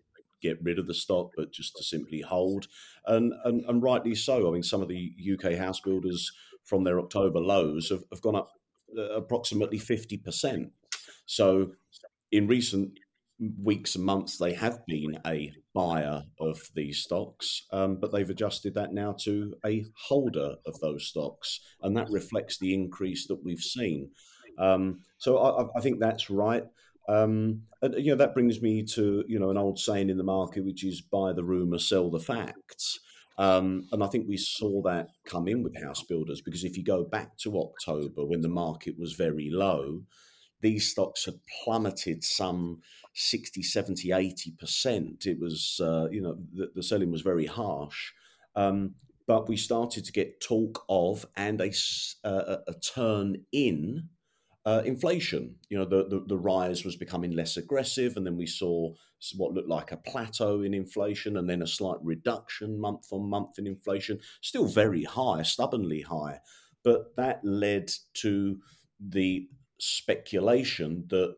get 0.41 0.63
rid 0.63 0.79
of 0.79 0.87
the 0.87 0.93
stock, 0.93 1.31
but 1.35 1.51
just 1.51 1.75
to 1.75 1.83
simply 1.83 2.21
hold. 2.21 2.67
And, 3.05 3.33
and, 3.43 3.65
and 3.65 3.83
rightly 3.83 4.15
so. 4.15 4.47
I 4.47 4.53
mean, 4.53 4.63
some 4.63 4.81
of 4.81 4.87
the 4.87 5.11
UK 5.33 5.57
house 5.57 5.81
builders 5.81 6.31
from 6.63 6.85
their 6.85 7.01
October 7.01 7.39
lows 7.39 7.89
have, 7.89 8.05
have 8.13 8.21
gone 8.21 8.37
up 8.37 8.51
uh, 8.97 9.11
approximately 9.11 9.77
50%. 9.77 10.69
So 11.25 11.73
in 12.31 12.47
recent 12.47 12.97
weeks 13.61 13.95
and 13.95 14.05
months, 14.05 14.37
they 14.37 14.53
have 14.53 14.85
been 14.85 15.19
a 15.25 15.51
buyer 15.73 16.23
of 16.39 16.61
these 16.75 16.99
stocks, 16.99 17.63
um, 17.71 17.97
but 17.97 18.11
they've 18.11 18.29
adjusted 18.29 18.73
that 18.75 18.93
now 18.93 19.15
to 19.21 19.53
a 19.65 19.85
holder 20.07 20.55
of 20.65 20.79
those 20.79 21.07
stocks. 21.07 21.59
And 21.81 21.95
that 21.97 22.09
reflects 22.09 22.57
the 22.57 22.73
increase 22.73 23.27
that 23.27 23.43
we've 23.43 23.59
seen. 23.59 24.09
Um, 24.57 24.99
so 25.17 25.37
I, 25.37 25.77
I, 25.77 25.81
think 25.81 25.99
that's 25.99 26.29
right. 26.29 26.63
Um, 27.07 27.61
and 27.81 27.95
you 27.95 28.11
know 28.11 28.17
that 28.17 28.33
brings 28.33 28.61
me 28.61 28.83
to 28.83 29.23
you 29.27 29.39
know 29.39 29.49
an 29.49 29.57
old 29.57 29.79
saying 29.79 30.09
in 30.09 30.17
the 30.17 30.23
market, 30.23 30.65
which 30.65 30.83
is 30.83 31.01
"buy 31.01 31.31
the 31.31 31.43
rumor, 31.43 31.79
sell 31.79 32.11
the 32.11 32.19
facts." 32.19 32.99
Um, 33.37 33.87
and 33.93 34.03
I 34.03 34.07
think 34.07 34.27
we 34.27 34.35
saw 34.35 34.81
that 34.81 35.07
come 35.25 35.47
in 35.47 35.63
with 35.63 35.81
house 35.81 36.03
builders 36.03 36.41
because 36.41 36.65
if 36.65 36.75
you 36.75 36.83
go 36.83 37.05
back 37.05 37.37
to 37.37 37.57
October 37.57 38.25
when 38.25 38.41
the 38.41 38.49
market 38.49 38.95
was 38.99 39.13
very 39.13 39.49
low, 39.49 40.01
these 40.61 40.91
stocks 40.91 41.23
had 41.23 41.35
plummeted 41.63 42.21
some 42.21 42.81
60, 43.13 43.63
70, 43.63 44.09
80%. 44.09 45.25
It 45.25 45.39
was, 45.39 45.79
uh, 45.83 46.07
you 46.11 46.21
know, 46.21 46.37
the, 46.53 46.71
the, 46.75 46.83
selling 46.83 47.11
was 47.11 47.21
very 47.21 47.45
harsh. 47.45 48.11
Um, 48.55 48.95
but 49.27 49.47
we 49.47 49.57
started 49.57 50.05
to 50.05 50.11
get 50.11 50.41
talk 50.41 50.83
of 50.89 51.25
and 51.35 51.61
a, 51.61 51.71
uh, 52.23 52.57
a 52.67 52.73
turn 52.73 53.45
in 53.51 54.09
uh, 54.65 54.81
inflation. 54.85 55.55
You 55.69 55.79
know, 55.79 55.85
the, 55.85 56.07
the, 56.07 56.25
the 56.27 56.37
rise 56.37 56.83
was 56.83 56.95
becoming 56.95 57.31
less 57.31 57.57
aggressive, 57.57 58.17
and 58.17 58.25
then 58.25 58.37
we 58.37 58.47
saw 58.47 58.93
what 59.35 59.53
looked 59.53 59.69
like 59.69 59.91
a 59.91 59.97
plateau 59.97 60.61
in 60.61 60.73
inflation, 60.73 61.37
and 61.37 61.49
then 61.49 61.61
a 61.61 61.67
slight 61.67 61.97
reduction 62.01 62.79
month 62.79 63.07
on 63.11 63.29
month 63.29 63.59
in 63.59 63.67
inflation. 63.67 64.19
Still 64.41 64.67
very 64.67 65.03
high, 65.03 65.43
stubbornly 65.43 66.01
high, 66.01 66.39
but 66.83 67.15
that 67.15 67.39
led 67.43 67.91
to 68.15 68.59
the 68.99 69.47
speculation 69.79 71.05
that 71.07 71.35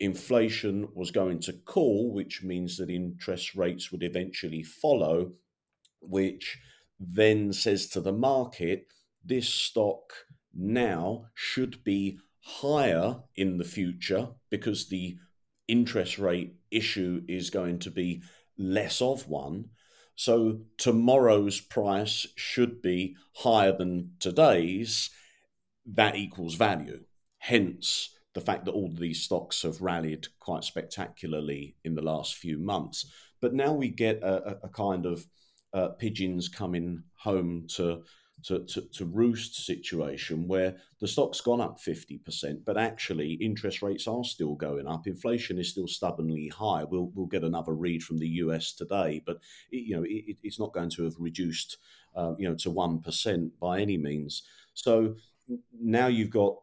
inflation 0.00 0.88
was 0.94 1.10
going 1.10 1.40
to 1.40 1.52
cool, 1.64 2.12
which 2.12 2.42
means 2.42 2.76
that 2.76 2.90
interest 2.90 3.54
rates 3.54 3.90
would 3.90 4.02
eventually 4.02 4.62
follow, 4.62 5.32
which 6.00 6.58
then 7.00 7.52
says 7.52 7.88
to 7.88 8.00
the 8.00 8.12
market, 8.12 8.86
this 9.24 9.48
stock 9.48 10.12
now 10.54 11.26
should 11.34 11.82
be 11.84 12.18
higher 12.40 13.16
in 13.36 13.58
the 13.58 13.64
future 13.64 14.28
because 14.50 14.88
the 14.88 15.16
interest 15.66 16.18
rate 16.18 16.54
issue 16.70 17.22
is 17.28 17.50
going 17.50 17.78
to 17.78 17.90
be 17.90 18.22
less 18.56 19.02
of 19.02 19.28
one. 19.28 19.66
So 20.14 20.60
tomorrow's 20.78 21.60
price 21.60 22.26
should 22.34 22.82
be 22.82 23.16
higher 23.36 23.76
than 23.76 24.12
today's. 24.18 25.10
That 25.86 26.16
equals 26.16 26.54
value. 26.54 27.04
Hence, 27.38 28.10
the 28.38 28.44
fact 28.44 28.64
that 28.64 28.70
all 28.70 28.88
these 28.88 29.22
stocks 29.22 29.62
have 29.62 29.80
rallied 29.80 30.28
quite 30.38 30.62
spectacularly 30.62 31.74
in 31.82 31.96
the 31.96 32.02
last 32.02 32.36
few 32.36 32.56
months. 32.56 33.10
But 33.40 33.52
now 33.52 33.72
we 33.72 33.88
get 33.88 34.22
a, 34.22 34.58
a 34.62 34.68
kind 34.68 35.06
of 35.06 35.26
uh, 35.74 35.88
pigeons 35.98 36.48
coming 36.48 37.02
home 37.16 37.66
to 37.74 38.04
to, 38.44 38.60
to, 38.66 38.82
to 38.92 39.04
roost 39.04 39.66
situation 39.66 40.46
where 40.46 40.76
the 41.00 41.08
stock's 41.08 41.40
gone 41.40 41.60
up 41.60 41.80
50%, 41.80 42.64
but 42.64 42.78
actually 42.78 43.32
interest 43.32 43.82
rates 43.82 44.06
are 44.06 44.22
still 44.22 44.54
going 44.54 44.86
up. 44.86 45.08
Inflation 45.08 45.58
is 45.58 45.70
still 45.70 45.88
stubbornly 45.88 46.46
high. 46.46 46.84
We'll, 46.84 47.10
we'll 47.16 47.26
get 47.26 47.42
another 47.42 47.72
read 47.72 48.04
from 48.04 48.18
the 48.18 48.28
US 48.44 48.74
today, 48.74 49.20
but 49.26 49.38
it, 49.72 49.78
you 49.78 49.96
know 49.96 50.04
it, 50.06 50.36
it's 50.44 50.60
not 50.60 50.72
going 50.72 50.90
to 50.90 51.02
have 51.02 51.16
reduced 51.18 51.78
uh, 52.14 52.34
you 52.38 52.48
know 52.48 52.54
to 52.54 52.70
1% 52.70 53.50
by 53.60 53.80
any 53.80 53.98
means. 53.98 54.44
So 54.74 55.16
now 55.80 56.06
you've 56.06 56.30
got 56.30 56.54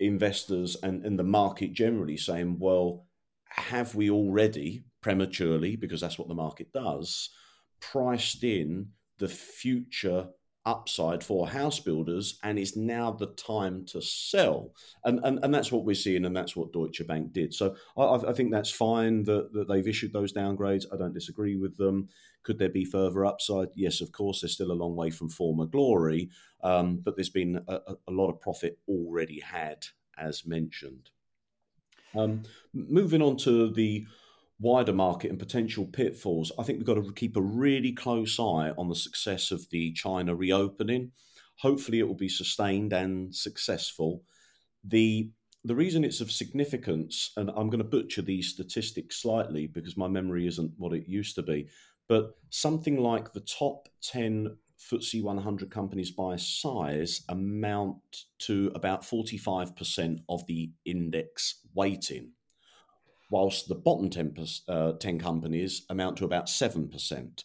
investors 0.00 0.76
and, 0.82 1.04
and 1.04 1.18
the 1.18 1.24
market 1.24 1.72
generally 1.72 2.16
saying, 2.16 2.56
well, 2.58 3.06
have 3.50 3.94
we 3.94 4.10
already 4.10 4.84
prematurely, 5.02 5.76
because 5.76 6.00
that's 6.00 6.18
what 6.18 6.28
the 6.28 6.34
market 6.34 6.72
does, 6.72 7.30
priced 7.80 8.42
in 8.42 8.88
the 9.18 9.28
future 9.28 10.28
upside 10.66 11.24
for 11.24 11.48
house 11.48 11.80
builders 11.80 12.38
and 12.42 12.58
is 12.58 12.76
now 12.76 13.10
the 13.10 13.28
time 13.28 13.84
to 13.86 14.00
sell. 14.00 14.72
And 15.04 15.20
and, 15.24 15.38
and 15.42 15.54
that's 15.54 15.72
what 15.72 15.84
we're 15.84 15.94
seeing 15.94 16.24
and 16.24 16.36
that's 16.36 16.54
what 16.54 16.72
deutsche 16.72 17.06
bank 17.06 17.32
did. 17.32 17.54
So 17.54 17.76
i, 17.96 18.02
I 18.02 18.32
think 18.32 18.50
that's 18.50 18.70
fine 18.70 19.22
that, 19.24 19.52
that 19.52 19.68
they've 19.68 19.88
issued 19.88 20.12
those 20.12 20.32
downgrades. 20.32 20.86
I 20.92 20.96
don't 20.96 21.14
disagree 21.14 21.56
with 21.56 21.76
them. 21.76 22.08
Could 22.42 22.58
there 22.58 22.68
be 22.68 22.84
further 22.84 23.24
upside? 23.24 23.68
Yes 23.74 24.00
of 24.00 24.12
course 24.12 24.40
they're 24.40 24.48
still 24.48 24.72
a 24.72 24.74
long 24.74 24.96
way 24.96 25.10
from 25.10 25.28
former 25.28 25.66
glory 25.66 26.30
um, 26.62 27.00
but 27.02 27.16
there's 27.16 27.30
been 27.30 27.62
a, 27.68 27.80
a, 28.06 28.12
lot 28.12 28.28
of 28.28 28.40
profit 28.40 28.78
already 28.86 29.40
had 29.40 29.86
as 30.18 30.46
mentioned. 30.46 31.10
Um, 32.14 32.42
moving 32.74 33.22
on 33.22 33.36
to 33.38 33.72
the 33.72 34.06
wider 34.60 34.92
market 34.92 35.30
and 35.30 35.38
potential 35.38 35.86
pitfalls, 35.86 36.52
I 36.58 36.62
think 36.62 36.78
we've 36.78 36.86
got 36.86 37.02
to 37.02 37.12
keep 37.12 37.36
a 37.36 37.42
really 37.42 37.92
close 37.92 38.38
eye 38.38 38.72
on 38.76 38.88
the 38.88 38.94
success 38.94 39.50
of 39.50 39.68
the 39.70 39.92
China 39.92 40.34
reopening. 40.34 41.12
Hopefully, 41.58 41.98
it 41.98 42.06
will 42.06 42.14
be 42.14 42.28
sustained 42.28 42.92
and 42.92 43.34
successful. 43.34 44.22
The 44.84 45.30
the 45.64 45.74
reason 45.74 46.04
it's 46.04 46.22
of 46.22 46.32
significance, 46.32 47.32
and 47.36 47.50
I'm 47.50 47.68
going 47.68 47.82
to 47.82 47.84
butcher 47.84 48.22
these 48.22 48.48
statistics 48.48 49.20
slightly 49.20 49.66
because 49.66 49.94
my 49.94 50.08
memory 50.08 50.46
isn't 50.46 50.72
what 50.78 50.94
it 50.94 51.06
used 51.06 51.34
to 51.34 51.42
be, 51.42 51.68
but 52.08 52.30
something 52.48 52.96
like 52.96 53.32
the 53.32 53.40
top 53.40 53.88
10 54.02 54.56
FTSE 54.80 55.22
100 55.22 55.70
companies 55.70 56.10
by 56.10 56.36
size 56.36 57.22
amount 57.28 58.00
to 58.38 58.72
about 58.74 59.02
45% 59.02 60.20
of 60.30 60.46
the 60.46 60.70
index 60.86 61.60
weighting 61.74 62.32
whilst 63.30 63.68
the 63.68 63.74
bottom 63.74 64.10
10, 64.10 64.34
uh, 64.68 64.92
10 64.92 65.18
companies 65.18 65.86
amount 65.88 66.16
to 66.18 66.24
about 66.24 66.46
7%. 66.46 67.44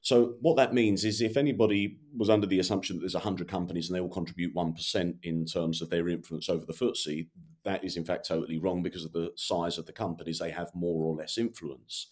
So 0.00 0.34
what 0.42 0.56
that 0.56 0.74
means 0.74 1.04
is 1.04 1.22
if 1.22 1.36
anybody 1.36 1.96
was 2.14 2.28
under 2.28 2.46
the 2.46 2.58
assumption 2.58 2.96
that 2.96 3.00
there's 3.00 3.14
100 3.14 3.48
companies 3.48 3.88
and 3.88 3.96
they 3.96 4.00
all 4.00 4.08
contribute 4.08 4.54
1% 4.54 5.14
in 5.22 5.46
terms 5.46 5.80
of 5.80 5.88
their 5.88 6.08
influence 6.08 6.48
over 6.48 6.66
the 6.66 6.74
FTSE, 6.74 7.26
that 7.64 7.82
is 7.82 7.96
in 7.96 8.04
fact 8.04 8.28
totally 8.28 8.58
wrong 8.58 8.82
because 8.82 9.04
of 9.04 9.12
the 9.12 9.32
size 9.36 9.78
of 9.78 9.86
the 9.86 9.92
companies. 9.92 10.38
They 10.38 10.50
have 10.50 10.70
more 10.74 11.04
or 11.04 11.14
less 11.14 11.38
influence. 11.38 12.08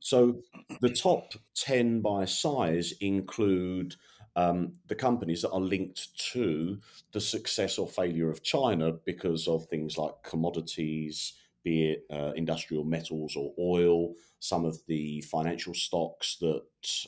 So 0.00 0.42
the 0.80 0.90
top 0.90 1.34
10 1.54 2.00
by 2.00 2.24
size 2.24 2.94
include 3.00 3.94
um, 4.34 4.72
the 4.88 4.94
companies 4.94 5.42
that 5.42 5.50
are 5.50 5.60
linked 5.60 6.16
to 6.32 6.78
the 7.12 7.20
success 7.20 7.78
or 7.78 7.86
failure 7.86 8.30
of 8.30 8.42
China 8.42 8.92
because 9.04 9.46
of 9.46 9.66
things 9.66 9.98
like 9.98 10.14
commodities, 10.24 11.34
be 11.62 11.90
it 11.90 12.04
uh, 12.12 12.32
industrial 12.36 12.84
metals 12.84 13.36
or 13.36 13.52
oil, 13.58 14.14
some 14.38 14.64
of 14.64 14.78
the 14.86 15.20
financial 15.22 15.74
stocks 15.74 16.36
that 16.40 16.62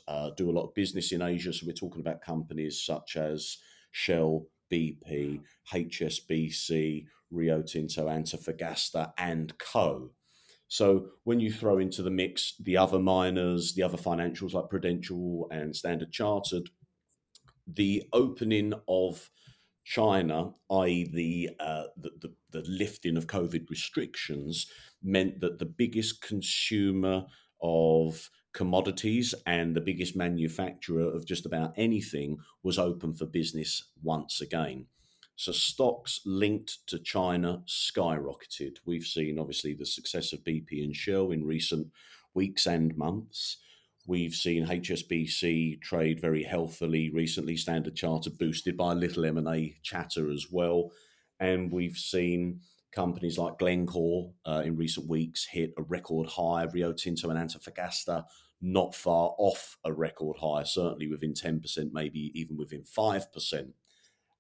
uh, 0.09 0.31
do 0.37 0.51
a 0.51 0.53
lot 0.53 0.65
of 0.65 0.75
business 0.75 1.13
in 1.13 1.23
Asia. 1.23 1.53
So 1.53 1.67
we're 1.67 1.73
talking 1.73 2.01
about 2.01 2.21
companies 2.21 2.83
such 2.83 3.17
as 3.17 3.59
Shell, 3.93 4.47
BP, 4.71 5.41
HSBC, 5.73 7.07
Rio 7.31 7.63
Tinto, 7.63 8.07
Antofagasta, 8.07 9.13
and 9.19 9.57
Co. 9.59 10.11
So 10.69 11.09
when 11.25 11.41
you 11.41 11.53
throw 11.53 11.79
into 11.79 12.03
the 12.03 12.11
mix 12.11 12.55
the 12.59 12.79
other 12.79 12.99
miners, 12.99 13.75
the 13.75 13.83
other 13.83 13.99
financials 13.99 14.55
like 14.55 14.71
Prudential 14.71 15.47
and 15.51 15.77
Standard 15.77 16.13
Chartered, 16.13 16.71
the 17.67 18.03
opening 18.13 18.73
of 18.89 19.31
China, 19.85 20.53
i.e., 20.71 21.09
the, 21.13 21.51
uh, 21.59 21.85
the, 21.97 22.11
the, 22.21 22.33
the 22.51 22.69
lifting 22.69 23.17
of 23.17 23.27
COVID 23.27 23.69
restrictions, 23.69 24.67
meant 25.03 25.41
that 25.41 25.59
the 25.59 25.67
biggest 25.67 26.23
consumer 26.23 27.27
of 27.63 28.31
commodities 28.53 29.35
and 29.47 29.75
the 29.75 29.81
biggest 29.81 30.15
manufacturer 30.15 31.11
of 31.11 31.27
just 31.27 31.47
about 31.47 31.73
anything 31.77 32.39
was 32.63 32.79
open 32.79 33.15
for 33.15 33.27
business 33.27 33.91
once 34.03 34.41
again. 34.41 34.87
So 35.37 35.53
stocks 35.53 36.21
linked 36.25 36.87
to 36.89 36.99
China 36.99 37.63
skyrocketed. 37.67 38.77
We've 38.85 39.05
seen 39.05 39.39
obviously 39.39 39.75
the 39.75 39.87
success 39.87 40.33
of 40.33 40.45
BP 40.45 40.85
and 40.85 40.95
Shell 40.95 41.31
in 41.31 41.45
recent 41.45 41.89
weeks 42.35 42.67
and 42.67 42.97
months. 42.97 43.57
We've 44.07 44.35
seen 44.35 44.67
HSBC 44.67 45.81
trade 45.81 46.21
very 46.21 46.43
healthily 46.43 47.11
recently. 47.11 47.57
Standard 47.57 47.95
Chartered 47.95 48.37
boosted 48.37 48.77
by 48.77 48.93
a 48.93 48.97
little 48.97 49.25
M 49.25 49.39
and 49.39 49.47
A 49.47 49.77
chatter 49.83 50.29
as 50.31 50.47
well, 50.51 50.91
and 51.39 51.71
we've 51.71 51.97
seen 51.97 52.61
companies 52.91 53.39
like 53.39 53.59
Glencore 53.59 54.33
uh, 54.45 54.63
in 54.65 54.77
recent 54.77 55.09
weeks 55.09 55.47
hit 55.47 55.73
a 55.79 55.83
record 55.83 56.29
high. 56.29 56.65
Rio 56.65 56.93
Tinto 56.93 57.31
and 57.31 57.39
Antofagasta 57.39 58.25
not 58.61 58.95
far 58.95 59.35
off 59.39 59.77
a 59.85 59.93
record 59.93 60.37
high, 60.41 60.65
certainly 60.65 61.07
within 61.07 61.33
ten 61.33 61.61
percent, 61.61 61.91
maybe 61.93 62.33
even 62.35 62.57
within 62.57 62.83
five 62.85 63.33
percent. 63.33 63.69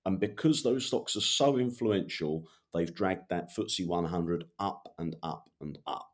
And 0.04 0.18
because 0.18 0.64
those 0.64 0.86
stocks 0.86 1.14
are 1.14 1.20
so 1.20 1.56
influential, 1.56 2.48
they've 2.74 2.92
dragged 2.92 3.28
that 3.30 3.54
FTSE 3.56 3.86
100 3.86 4.44
up 4.58 4.92
and 4.98 5.14
up 5.22 5.48
and 5.60 5.78
up 5.86 6.11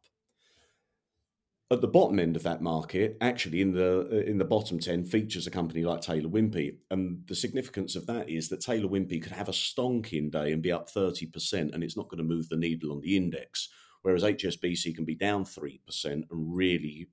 at 1.70 1.82
the 1.82 1.88
bottom 1.88 2.18
end 2.18 2.34
of 2.34 2.42
that 2.44 2.62
market, 2.62 3.18
actually 3.20 3.60
in 3.60 3.72
the 3.72 4.08
uh, 4.10 4.30
in 4.30 4.38
the 4.38 4.44
bottom 4.44 4.78
ten, 4.78 5.04
features 5.04 5.46
a 5.46 5.50
company 5.50 5.84
like 5.84 6.00
Taylor 6.00 6.28
Wimpey, 6.28 6.76
and 6.90 7.22
the 7.26 7.34
significance 7.34 7.94
of 7.94 8.06
that 8.06 8.28
is 8.28 8.48
that 8.48 8.60
Taylor 8.60 8.88
Wimpey 8.88 9.22
could 9.22 9.32
have 9.32 9.48
a 9.48 9.52
stonking 9.52 10.30
day 10.30 10.52
and 10.52 10.62
be 10.62 10.72
up 10.72 10.88
thirty 10.88 11.26
percent, 11.26 11.74
and 11.74 11.84
it's 11.84 11.96
not 11.96 12.08
going 12.08 12.18
to 12.18 12.24
move 12.24 12.48
the 12.48 12.56
needle 12.56 12.92
on 12.92 13.00
the 13.00 13.16
index. 13.16 13.68
Whereas 14.02 14.22
HSBC 14.22 14.94
can 14.94 15.04
be 15.04 15.14
down 15.14 15.44
three 15.44 15.80
percent 15.84 16.24
and 16.30 16.56
really 16.56 17.08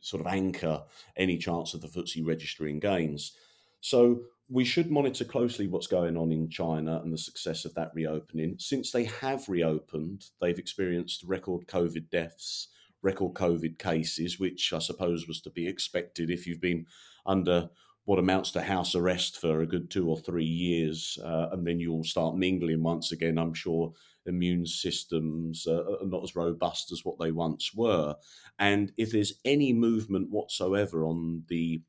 sort 0.00 0.20
of 0.20 0.26
anchor 0.26 0.82
any 1.16 1.38
chance 1.38 1.72
of 1.72 1.80
the 1.80 1.88
FTSE 1.88 2.26
registering 2.26 2.78
gains. 2.78 3.32
So 3.80 4.20
we 4.48 4.64
should 4.64 4.90
monitor 4.90 5.24
closely 5.24 5.66
what's 5.66 5.86
going 5.86 6.16
on 6.16 6.30
in 6.30 6.48
China 6.48 7.00
and 7.02 7.12
the 7.12 7.18
success 7.18 7.64
of 7.64 7.74
that 7.74 7.90
reopening. 7.94 8.56
Since 8.58 8.92
they 8.92 9.04
have 9.04 9.48
reopened, 9.48 10.26
they've 10.40 10.58
experienced 10.58 11.24
record 11.24 11.66
COVID 11.66 12.10
deaths 12.10 12.68
record 13.02 13.34
COVID 13.34 13.78
cases, 13.78 14.38
which 14.38 14.72
I 14.72 14.78
suppose 14.78 15.26
was 15.28 15.40
to 15.42 15.50
be 15.50 15.66
expected 15.66 16.30
if 16.30 16.46
you've 16.46 16.60
been 16.60 16.86
under 17.24 17.70
what 18.06 18.18
amounts 18.20 18.52
to 18.52 18.62
house 18.62 18.94
arrest 18.94 19.36
for 19.40 19.60
a 19.60 19.66
good 19.66 19.90
two 19.90 20.08
or 20.08 20.16
three 20.16 20.44
years, 20.44 21.18
uh, 21.24 21.48
and 21.50 21.66
then 21.66 21.80
you'll 21.80 22.04
start 22.04 22.36
mingling 22.36 22.82
once 22.82 23.10
again. 23.10 23.36
I'm 23.36 23.52
sure 23.52 23.92
immune 24.26 24.64
systems 24.64 25.66
uh, 25.66 25.82
are 26.00 26.06
not 26.06 26.22
as 26.22 26.36
robust 26.36 26.92
as 26.92 27.04
what 27.04 27.18
they 27.18 27.32
once 27.32 27.72
were, 27.74 28.14
and 28.58 28.92
if 28.96 29.10
there's 29.10 29.40
any 29.44 29.72
movement 29.72 30.30
whatsoever 30.30 31.04
on 31.04 31.42
the 31.48 31.82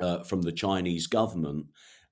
uh, 0.00 0.24
from 0.24 0.42
the 0.42 0.52
Chinese 0.52 1.06
government 1.06 1.66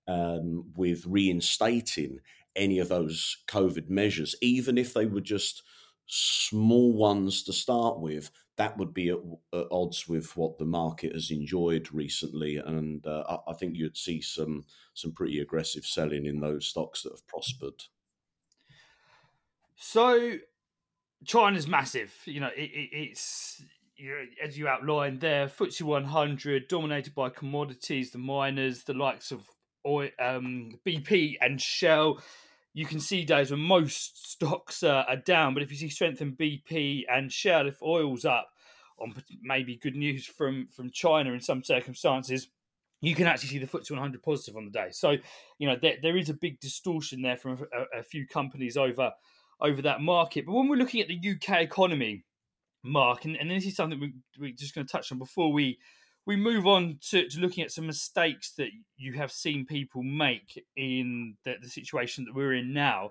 um, 0.07 0.65
with 0.77 1.05
reinstating 1.07 2.21
any 2.57 2.79
of 2.79 2.89
those 2.89 3.37
COVID 3.49 3.89
measures, 3.89 4.37
even 4.41 4.79
if 4.79 4.95
they 4.95 5.07
were 5.07 5.21
just 5.21 5.63
small 6.07 6.93
ones 6.93 7.43
to 7.45 7.53
start 7.53 8.01
with, 8.01 8.31
that 8.57 8.77
would 8.79 8.95
be 8.95 9.09
at, 9.09 9.19
at 9.53 9.67
odds 9.71 10.09
with 10.09 10.37
what 10.37 10.59
the 10.59 10.65
market 10.65 11.13
has 11.13 11.31
enjoyed 11.31 11.93
recently, 11.93 12.57
and 12.57 13.07
uh, 13.07 13.25
I, 13.29 13.51
I, 13.51 13.55
think 13.55 13.77
you'd 13.77 13.97
see 13.97 14.21
some 14.21 14.65
some 14.95 15.13
pretty 15.13 15.41
aggressive 15.41 15.85
selling 15.85 16.27
in 16.27 16.41
those 16.41 16.67
stocks 16.67 17.03
that 17.03 17.13
have 17.13 17.27
prospered. 17.27 17.83
So, 19.77 20.39
China's 21.25 21.67
massive. 21.67 22.15
You 22.27 22.41
know, 22.41 22.51
it, 22.57 22.71
it, 22.71 22.89
it's 22.93 23.63
as 24.43 24.59
you 24.59 24.69
outlined 24.69 25.21
there, 25.21 25.47
FTSE 25.49 25.83
100 25.83 26.69
dominated 26.69 27.15
by 27.15 27.29
commodities, 27.29 28.11
the 28.11 28.19
miners, 28.19 28.85
the 28.85 28.95
likes 28.95 29.31
of 29.31 29.49
oil, 29.87 30.11
um, 30.19 30.79
BP 30.87 31.37
and 31.41 31.61
Shell 31.61 32.23
you 32.75 32.85
can 32.85 33.01
see 33.01 33.25
days 33.25 33.53
when 33.53 33.61
most 33.61 34.31
stocks 34.31 34.83
uh, 34.83 35.05
are 35.09 35.17
down, 35.17 35.55
but 35.55 35.63
if 35.63 35.71
you 35.71 35.77
see 35.77 35.89
strength 35.89 36.21
in 36.21 36.37
BP 36.37 37.05
and 37.09 37.33
Shell, 37.33 37.69
if 37.69 37.81
oil's 37.81 38.25
up 38.25 38.51
on 38.99 39.15
maybe 39.43 39.77
good 39.77 39.97
news 39.97 40.27
from 40.27 40.69
from 40.69 40.91
China 40.91 41.33
in 41.33 41.41
some 41.41 41.63
circumstances, 41.63 42.49
you 43.01 43.15
can 43.15 43.27
actually 43.27 43.51
see 43.51 43.59
the 43.59 43.67
FTSE 43.67 43.93
100 43.93 44.23
positive 44.23 44.57
on 44.57 44.65
the 44.65 44.71
day. 44.71 44.89
So, 44.91 45.17
you 45.59 45.69
know, 45.69 45.77
there, 45.81 45.97
there 46.03 46.17
is 46.17 46.31
a 46.31 46.35
big 46.35 46.59
distortion 46.61 47.23
there 47.23 47.37
from 47.37 47.67
a, 47.73 48.01
a 48.01 48.03
few 48.03 48.27
companies 48.27 48.77
over 48.77 49.13
over 49.61 49.81
that 49.83 50.01
market. 50.01 50.45
But 50.45 50.53
when 50.53 50.69
we're 50.69 50.77
looking 50.77 51.01
at 51.01 51.09
the 51.09 51.21
UK 51.31 51.63
economy, 51.63 52.25
Mark, 52.83 53.25
and, 53.25 53.37
and 53.37 53.51
this 53.51 53.67
is 53.67 53.77
something 53.77 54.01
we, 54.01 54.15
we're 54.39 54.53
just 54.53 54.75
going 54.75 54.87
to 54.87 54.91
touch 54.91 55.13
on 55.13 55.19
before 55.19 55.53
we 55.53 55.79
we 56.27 56.37
move 56.37 56.67
on 56.67 56.99
to, 57.11 57.29
to, 57.29 57.41
looking 57.41 57.65
at 57.65 57.71
some 57.71 57.87
mistakes 57.87 58.53
that 58.53 58.69
you 58.97 59.15
have 59.15 59.31
seen 59.31 59.67
people 59.67 60.03
make 60.03 60.65
in 60.77 61.37
the, 61.45 61.55
the, 61.61 61.69
situation 61.69 62.25
that 62.25 62.35
we're 62.35 62.55
in 62.55 62.73
now. 62.73 63.11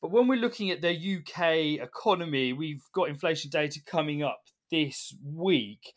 But 0.00 0.12
when 0.12 0.28
we're 0.28 0.40
looking 0.40 0.70
at 0.70 0.80
the 0.80 0.90
UK 0.92 1.82
economy, 1.82 2.52
we've 2.52 2.84
got 2.92 3.08
inflation 3.08 3.50
data 3.50 3.80
coming 3.84 4.22
up 4.22 4.42
this 4.70 5.14
week. 5.24 5.94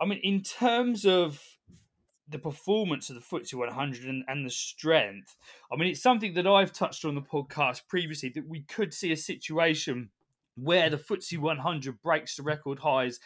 I 0.00 0.06
mean, 0.06 0.20
in 0.22 0.42
terms 0.42 1.06
of 1.06 1.40
the 2.28 2.38
performance 2.38 3.10
of 3.10 3.16
the 3.16 3.22
FTSE 3.22 3.54
100 3.54 4.04
and, 4.04 4.24
and 4.28 4.44
the 4.44 4.50
strength, 4.50 5.36
I 5.72 5.76
mean, 5.76 5.90
it's 5.90 6.02
something 6.02 6.34
that 6.34 6.46
I've 6.46 6.72
touched 6.72 7.04
on 7.04 7.14
the 7.14 7.22
podcast 7.22 7.82
previously 7.88 8.30
that 8.34 8.48
we 8.48 8.62
could 8.62 8.92
see 8.92 9.12
a 9.12 9.16
situation 9.16 10.10
where 10.56 10.90
the 10.90 10.98
FTSE 10.98 11.38
100 11.38 12.02
breaks 12.02 12.36
the 12.36 12.42
record 12.42 12.80
highs 12.80 13.20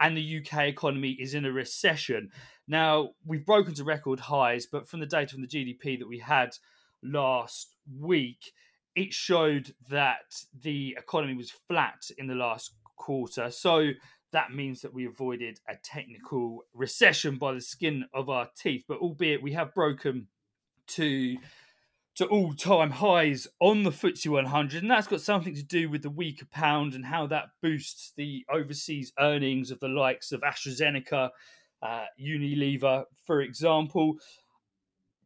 and 0.00 0.16
the 0.16 0.40
UK 0.40 0.68
economy 0.68 1.16
is 1.20 1.34
in 1.34 1.44
a 1.44 1.52
recession. 1.52 2.30
Now, 2.66 3.10
we've 3.24 3.44
broken 3.44 3.74
to 3.74 3.84
record 3.84 4.20
highs, 4.20 4.66
but 4.66 4.88
from 4.88 5.00
the 5.00 5.06
data 5.06 5.32
from 5.34 5.42
the 5.42 5.48
GDP 5.48 5.98
that 5.98 6.08
we 6.08 6.18
had 6.18 6.50
last 7.02 7.74
week, 7.98 8.52
it 8.94 9.12
showed 9.12 9.74
that 9.90 10.44
the 10.62 10.96
economy 10.98 11.34
was 11.34 11.52
flat 11.68 12.10
in 12.16 12.26
the 12.26 12.34
last 12.34 12.74
quarter. 12.96 13.50
So 13.50 13.90
that 14.32 14.52
means 14.52 14.82
that 14.82 14.92
we 14.92 15.06
avoided 15.06 15.60
a 15.68 15.74
technical 15.82 16.64
recession 16.74 17.36
by 17.36 17.54
the 17.54 17.60
skin 17.60 18.04
of 18.12 18.28
our 18.28 18.48
teeth. 18.56 18.84
But 18.86 18.98
albeit 18.98 19.42
we 19.42 19.52
have 19.52 19.74
broken 19.74 20.28
to 20.88 21.36
to 22.18 22.26
all 22.26 22.52
time 22.52 22.90
highs 22.90 23.46
on 23.60 23.84
the 23.84 23.90
FTSE 23.90 24.26
100, 24.26 24.82
and 24.82 24.90
that's 24.90 25.06
got 25.06 25.20
something 25.20 25.54
to 25.54 25.62
do 25.62 25.88
with 25.88 26.02
the 26.02 26.10
weaker 26.10 26.46
pound 26.50 26.94
and 26.94 27.04
how 27.04 27.28
that 27.28 27.50
boosts 27.62 28.12
the 28.16 28.44
overseas 28.52 29.12
earnings 29.20 29.70
of 29.70 29.78
the 29.78 29.86
likes 29.86 30.32
of 30.32 30.40
AstraZeneca, 30.40 31.30
uh, 31.80 32.04
Unilever, 32.20 33.04
for 33.24 33.40
example. 33.40 34.16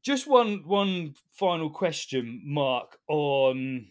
Just 0.02 0.26
one 0.26 0.64
one 0.66 1.14
final 1.30 1.70
question, 1.70 2.42
Mark, 2.44 2.98
on 3.08 3.86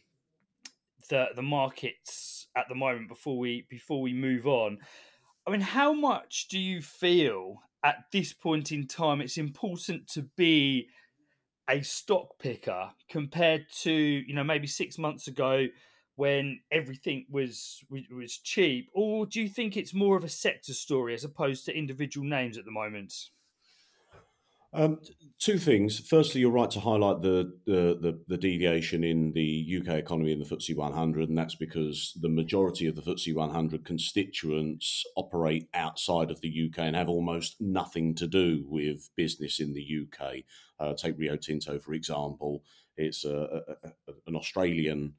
the 1.09 1.29
the 1.35 1.41
markets 1.41 2.45
at 2.55 2.65
the 2.69 2.75
moment 2.75 3.09
before 3.09 3.39
we 3.39 3.65
before 3.67 4.03
we 4.03 4.13
move 4.13 4.45
on. 4.45 4.77
I 5.47 5.49
mean, 5.49 5.61
how 5.61 5.91
much 5.91 6.49
do 6.49 6.59
you 6.59 6.83
feel 6.83 7.63
at 7.83 7.95
this 8.11 8.31
point 8.31 8.71
in 8.71 8.85
time 8.85 9.21
it's 9.21 9.39
important 9.39 10.07
to 10.09 10.21
be 10.37 10.87
a 11.71 11.81
stock 11.81 12.37
picker 12.39 12.89
compared 13.09 13.65
to 13.81 13.91
you 13.91 14.33
know 14.33 14.43
maybe 14.43 14.67
six 14.67 14.97
months 14.97 15.27
ago 15.27 15.67
when 16.15 16.59
everything 16.71 17.25
was 17.29 17.83
was 17.89 18.37
cheap, 18.37 18.89
or 18.93 19.25
do 19.25 19.41
you 19.41 19.49
think 19.49 19.77
it's 19.77 19.93
more 19.93 20.17
of 20.17 20.23
a 20.23 20.29
sector 20.29 20.73
story 20.73 21.13
as 21.13 21.23
opposed 21.23 21.65
to 21.65 21.75
individual 21.77 22.27
names 22.27 22.57
at 22.57 22.65
the 22.65 22.71
moment? 22.71 23.13
Um, 24.73 24.99
two 25.37 25.57
things. 25.57 25.99
Firstly, 25.99 26.41
you're 26.41 26.51
right 26.51 26.71
to 26.71 26.79
highlight 26.79 27.21
the, 27.21 27.53
the, 27.65 27.97
the 27.99 28.19
the 28.27 28.37
deviation 28.37 29.03
in 29.03 29.33
the 29.33 29.81
UK 29.81 29.95
economy 29.95 30.31
in 30.31 30.39
the 30.39 30.45
FTSE 30.45 30.75
100, 30.75 31.29
and 31.29 31.37
that's 31.37 31.55
because 31.55 32.17
the 32.21 32.29
majority 32.29 32.87
of 32.87 32.95
the 32.95 33.01
FTSE 33.01 33.35
100 33.35 33.83
constituents 33.83 35.03
operate 35.17 35.67
outside 35.73 36.31
of 36.31 36.39
the 36.41 36.69
UK 36.69 36.79
and 36.79 36.95
have 36.95 37.09
almost 37.09 37.59
nothing 37.59 38.15
to 38.15 38.27
do 38.27 38.63
with 38.67 39.09
business 39.17 39.59
in 39.59 39.73
the 39.73 40.05
UK. 40.05 40.35
Uh, 40.79 40.93
take 40.93 41.17
Rio 41.17 41.35
Tinto 41.35 41.77
for 41.77 41.93
example; 41.93 42.63
it's 42.95 43.25
a, 43.25 43.63
a, 43.83 43.87
a, 43.87 44.13
an 44.27 44.35
Australian 44.35 45.15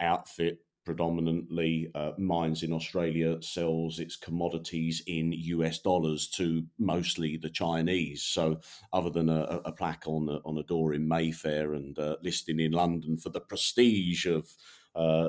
outfit 0.00 0.60
predominantly 0.84 1.90
uh, 1.94 2.12
mines 2.18 2.62
in 2.62 2.72
Australia 2.72 3.40
sells 3.42 3.98
its 3.98 4.16
commodities 4.16 5.02
in 5.06 5.32
US 5.32 5.78
dollars 5.78 6.28
to 6.28 6.64
mostly 6.78 7.36
the 7.36 7.50
Chinese. 7.50 8.22
So, 8.22 8.60
other 8.92 9.10
than 9.10 9.28
a, 9.28 9.60
a 9.64 9.72
plaque 9.72 10.04
on 10.06 10.28
a, 10.28 10.38
on 10.44 10.58
a 10.58 10.62
door 10.64 10.94
in 10.94 11.08
Mayfair 11.08 11.74
and 11.74 11.98
uh, 11.98 12.16
listing 12.22 12.60
in 12.60 12.72
London 12.72 13.16
for 13.16 13.30
the 13.30 13.40
prestige 13.40 14.26
of 14.26 14.48
uh, 14.94 15.28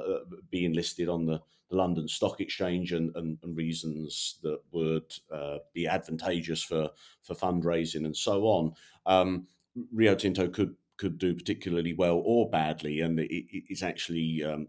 being 0.51 0.73
listed 0.73 1.09
on 1.09 1.25
the, 1.25 1.41
the, 1.69 1.75
London 1.75 2.07
Stock 2.07 2.39
Exchange 2.39 2.91
and, 2.91 3.15
and, 3.15 3.37
and 3.41 3.57
reasons 3.57 4.37
that 4.43 4.59
would 4.71 5.11
uh, 5.31 5.57
be 5.73 5.87
advantageous 5.87 6.61
for 6.61 6.89
for 7.23 7.33
fundraising 7.33 8.05
and 8.05 8.15
so 8.15 8.43
on, 8.43 8.73
um, 9.05 9.47
Rio 9.91 10.15
Tinto 10.15 10.47
could 10.47 10.75
could 10.97 11.17
do 11.17 11.33
particularly 11.33 11.93
well 11.93 12.21
or 12.25 12.49
badly, 12.49 13.01
and 13.01 13.19
it, 13.19 13.45
it's 13.51 13.83
actually 13.83 14.43
um, 14.43 14.67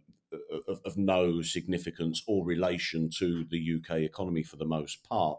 of, 0.69 0.81
of, 0.85 0.97
no 0.97 1.43
significance 1.43 2.23
or 2.27 2.45
relation 2.45 3.11
to 3.19 3.45
the 3.51 3.77
UK 3.77 3.99
economy 3.99 4.43
for 4.43 4.57
the 4.57 4.65
most 4.65 5.03
part. 5.09 5.39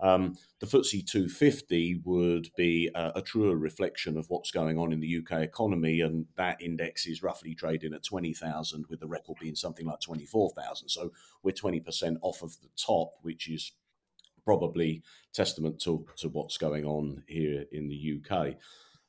Um, 0.00 0.36
the 0.60 0.66
FTSE 0.66 1.06
250 1.06 2.02
would 2.04 2.50
be 2.56 2.90
a, 2.94 3.12
a, 3.16 3.22
truer 3.22 3.56
reflection 3.56 4.18
of 4.18 4.26
what's 4.28 4.50
going 4.50 4.78
on 4.78 4.92
in 4.92 5.00
the 5.00 5.18
UK 5.18 5.40
economy, 5.40 6.02
and 6.02 6.26
that 6.36 6.60
index 6.60 7.06
is 7.06 7.22
roughly 7.22 7.54
trading 7.54 7.94
at 7.94 8.04
20,000, 8.04 8.84
with 8.90 9.00
the 9.00 9.06
record 9.06 9.38
being 9.40 9.54
something 9.54 9.86
like 9.86 10.00
24,000. 10.00 10.90
So 10.90 11.12
we're 11.42 11.52
20% 11.52 12.16
off 12.20 12.42
of 12.42 12.60
the 12.60 12.68
top, 12.76 13.14
which 13.22 13.48
is 13.48 13.72
probably 14.44 15.02
testament 15.32 15.80
to, 15.80 16.06
to 16.18 16.28
what's 16.28 16.58
going 16.58 16.84
on 16.84 17.22
here 17.26 17.64
in 17.72 17.88
the 17.88 18.20
UK. 18.20 18.56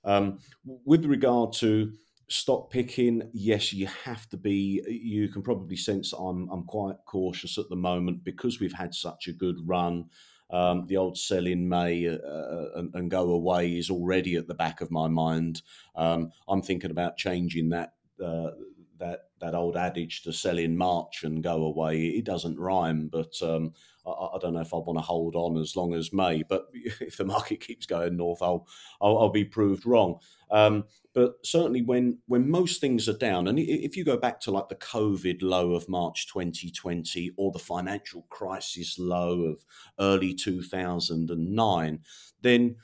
Um, 0.06 0.40
with 0.86 1.06
regard 1.06 1.52
to 1.54 1.92
stock 2.30 2.70
picking, 2.70 3.30
yes, 3.34 3.74
you 3.74 3.88
have 3.88 4.28
to 4.30 4.38
be. 4.38 4.84
You 4.88 5.30
can 5.30 5.42
probably 5.42 5.78
sense 5.78 6.14
I'm 6.14 6.50
I'm 6.50 6.64
quite 6.64 6.98
cautious 7.06 7.58
at 7.58 7.70
the 7.70 7.76
moment 7.76 8.24
because 8.24 8.60
we've 8.60 8.74
had 8.74 8.94
such 8.94 9.28
a 9.28 9.34
good 9.34 9.58
run. 9.66 10.06
Um, 10.50 10.86
the 10.88 10.98
old 10.98 11.18
sell 11.18 11.46
in 11.46 11.68
May 11.68 12.08
uh, 12.08 12.14
uh, 12.14 12.70
and, 12.76 12.96
and, 12.96 13.12
go 13.12 13.32
away 13.32 13.78
is 13.78 13.90
already 13.90 14.36
at 14.36 14.48
the 14.48 14.54
back 14.54 14.80
of 14.80 14.90
my 14.90 15.10
mind. 15.10 15.62
Um, 15.94 16.32
I'm 16.48 16.62
thinking 16.62 16.92
about 16.92 17.18
changing 17.18 17.68
that 17.70 17.96
uh, 18.24 18.52
that 18.98 19.26
that 19.42 19.56
old 19.56 19.76
adage 19.76 20.24
to 20.24 20.32
sell 20.32 20.58
in 20.58 20.78
March 20.78 21.24
and 21.24 21.44
go 21.44 21.64
away. 21.64 22.06
It 22.06 22.24
doesn't 22.24 22.58
rhyme, 22.58 23.10
but 23.12 23.34
um, 23.42 23.74
I, 24.08 24.36
I, 24.36 24.38
don't 24.40 24.54
know 24.54 24.62
if 24.62 24.74
I 24.74 24.78
want 24.78 24.98
to 24.98 25.04
hold 25.04 25.36
on 25.36 25.58
as 25.58 25.76
long 25.76 25.94
as 25.94 26.14
May. 26.14 26.44
But 26.44 26.68
if 26.74 27.18
the 27.18 27.26
market 27.26 27.60
keeps 27.60 27.86
going 27.86 28.18
north, 28.18 28.42
I'll 28.42 28.68
I'll, 29.02 29.18
I'll 29.20 29.30
be 29.30 29.46
proved 29.46 29.86
wrong. 29.86 30.20
Um, 30.50 30.86
but 31.14 31.36
certainly, 31.44 31.82
when 31.82 32.20
when 32.28 32.50
most 32.50 32.80
things 32.80 33.10
are 33.10 33.18
down, 33.18 33.48
and 33.48 33.60
if 33.60 33.98
you 33.98 34.06
go 34.06 34.18
back 34.18 34.40
to 34.42 34.52
like 34.52 34.70
the 34.70 34.76
COVID 34.76 35.42
low 35.42 35.74
of 35.74 35.90
March 35.90 36.28
2020 36.32 37.32
or 37.38 37.52
the 37.52 37.60
financial 37.60 38.26
crisis 38.30 38.98
low 39.00 39.42
of 39.42 39.66
early 40.00 40.34
2009, 40.34 42.00
then 42.42 42.76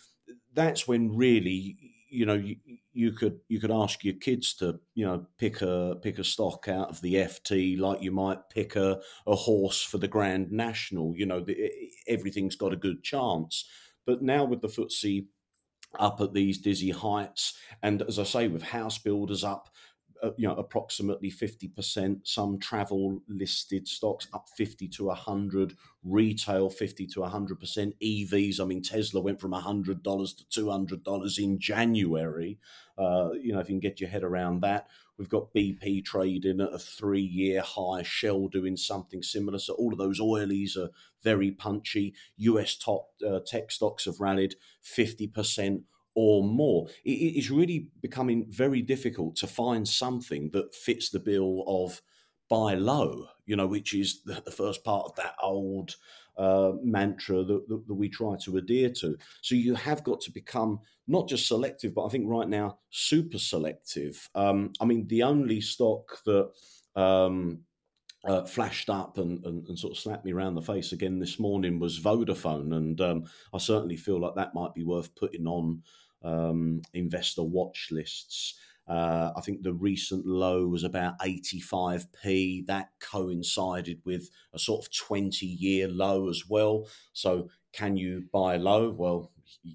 that's 0.54 0.88
when 0.88 1.16
really 1.16 1.78
you 2.10 2.26
know 2.26 2.34
you, 2.34 2.58
you 2.94 3.12
could 3.12 3.40
you 3.48 3.60
could 3.60 3.72
ask 3.72 4.04
your 4.04 4.14
kids 4.16 4.54
to 4.56 4.80
you 4.94 5.06
know 5.06 5.26
pick 5.38 5.62
a 5.62 5.96
pick 6.02 6.20
a 6.20 6.24
stock 6.24 6.68
out 6.68 6.90
of 6.90 7.02
the 7.02 7.16
FT 7.16 7.80
like 7.80 8.02
you 8.02 8.12
might 8.12 8.50
pick 8.50 8.76
a, 8.76 9.02
a 9.28 9.36
horse 9.36 9.82
for 9.82 9.98
the 9.98 10.08
Grand 10.08 10.52
National. 10.52 11.14
You 11.16 11.26
know 11.26 11.42
the, 11.42 11.72
everything's 12.08 12.56
got 12.56 12.74
a 12.74 12.78
good 12.78 13.04
chance. 13.04 13.68
But 14.06 14.22
now 14.22 14.46
with 14.46 14.62
the 14.62 14.68
FTSE 14.68 15.26
up 16.00 16.22
at 16.22 16.34
these 16.34 16.58
dizzy 16.58 16.92
heights, 16.92 17.58
and 17.82 18.02
as 18.04 18.20
I 18.20 18.24
say, 18.24 18.48
with 18.48 18.64
house 18.64 18.98
builders 18.98 19.44
up 19.44 19.70
uh, 20.24 20.32
you 20.38 20.48
know 20.48 20.56
approximately 20.56 21.30
50% 21.30 22.22
some 22.24 22.58
travel 22.58 23.20
listed 23.28 23.88
stocks 23.88 24.28
up 24.34 24.48
50 24.56 24.88
to 24.88 25.06
100 25.06 25.76
retail 26.04 26.70
50 26.70 27.08
to 27.08 27.20
100% 27.20 27.94
evs 28.02 28.60
i 28.60 28.64
mean 28.66 28.82
tesla 28.82 29.20
went 29.20 29.42
from 29.42 29.52
$100 29.52 30.02
to 30.04 30.62
$200 30.62 31.40
in 31.40 31.60
january. 31.60 32.58
Uh, 32.98 33.32
you 33.42 33.52
know 33.52 33.60
if 33.60 33.68
you 33.70 33.74
can 33.74 33.80
get 33.80 34.00
your 34.00 34.10
head 34.10 34.24
around 34.24 34.62
that. 34.62 34.88
We've 35.18 35.30
got 35.30 35.54
bp 35.54 36.06
trading 36.06 36.62
at 36.62 36.74
a 36.74 36.80
three 36.80 37.22
year 37.22 37.62
high 37.62 38.04
shell 38.04 38.48
doing 38.48 38.78
something 38.78 39.22
similar. 39.22 39.60
So 39.60 39.74
all 39.74 39.92
of 39.92 40.00
those 40.00 40.20
oilies 40.20 40.78
are 40.78 40.90
very 41.22 41.52
punchy. 41.52 42.14
Us 42.40 42.76
top 42.76 43.10
uh, 43.28 43.40
tech 43.46 43.72
stocks 43.72 44.06
have 44.06 44.20
rallied 44.20 44.56
50% 44.84 45.84
or 46.16 46.44
more. 46.44 46.88
It 47.04 47.38
is 47.38 47.52
really 47.52 47.88
becoming 48.02 48.46
very 48.50 48.82
difficult 48.82 49.36
to 49.38 49.48
find 49.48 49.88
something 49.88 50.52
that 50.54 50.76
fits 50.76 51.10
the 51.10 51.20
bill 51.20 51.64
of 51.68 52.02
buy 52.50 52.76
low, 52.76 53.26
you 53.46 53.56
know, 53.56 53.68
which 53.68 53.94
is 53.94 54.22
the, 54.24 54.42
the 54.46 54.52
first 54.52 54.84
part 54.84 55.06
of 55.06 55.16
that 55.16 55.36
old 55.42 55.96
uh, 56.38 56.74
mantra 56.84 57.44
that, 57.44 57.68
that, 57.68 57.88
that, 57.88 57.94
we 57.94 58.10
try 58.10 58.36
to 58.44 58.58
adhere 58.58 58.90
to. 58.90 59.16
So 59.42 59.56
you 59.56 59.76
have 59.76 60.04
got 60.04 60.22
to 60.22 60.32
become 60.32 60.80
not 61.08 61.28
just 61.28 61.48
selective, 61.48 61.94
but 61.94 62.06
I 62.06 62.10
think 62.10 62.26
right 62.28 62.48
now 62.48 62.80
super 62.90 63.38
selective. 63.38 64.30
Um, 64.36 64.74
I 64.80 64.86
mean, 64.86 65.08
the 65.08 65.24
only 65.24 65.62
stock 65.62 66.24
that 66.26 66.50
um, 66.96 67.60
uh, 68.26 68.46
flashed 68.46 68.90
up 68.90 69.18
and, 69.18 69.44
and, 69.46 69.68
and, 69.68 69.78
sort 69.78 69.92
of 69.92 70.00
slapped 70.00 70.24
me 70.24 70.32
around 70.32 70.56
the 70.56 70.62
face 70.62 70.94
again 70.94 71.20
this 71.20 71.40
morning 71.40 71.78
was 71.78 72.00
Vodafone, 72.00 72.74
and 72.76 73.02
um, 73.02 73.26
I 73.54 73.58
certainly 73.58 73.98
feel 73.98 74.20
like 74.20 74.36
that 74.36 74.56
might 74.56 74.74
be 74.74 74.84
worth 74.84 75.14
putting 75.16 75.46
on 75.46 75.82
um, 76.24 76.82
investor 76.94 77.44
watch 77.44 77.90
lists. 77.92 78.56
Uh, 78.88 79.32
I 79.36 79.42
think 79.42 79.64
the 79.64 79.74
recent 79.74 80.26
low 80.26 80.68
was 80.68 80.84
about 80.84 81.20
85p. 81.20 82.66
That 82.66 82.90
coincided 83.00 84.02
with 84.04 84.30
a 84.54 84.60
sort 84.60 84.86
of 84.86 84.94
20 84.94 85.46
year 85.46 85.88
low 85.88 86.30
as 86.30 86.44
well. 86.50 86.88
So, 87.14 87.50
can 87.72 87.96
you 87.96 88.26
buy 88.32 88.58
low? 88.58 88.90
Well, 88.92 89.32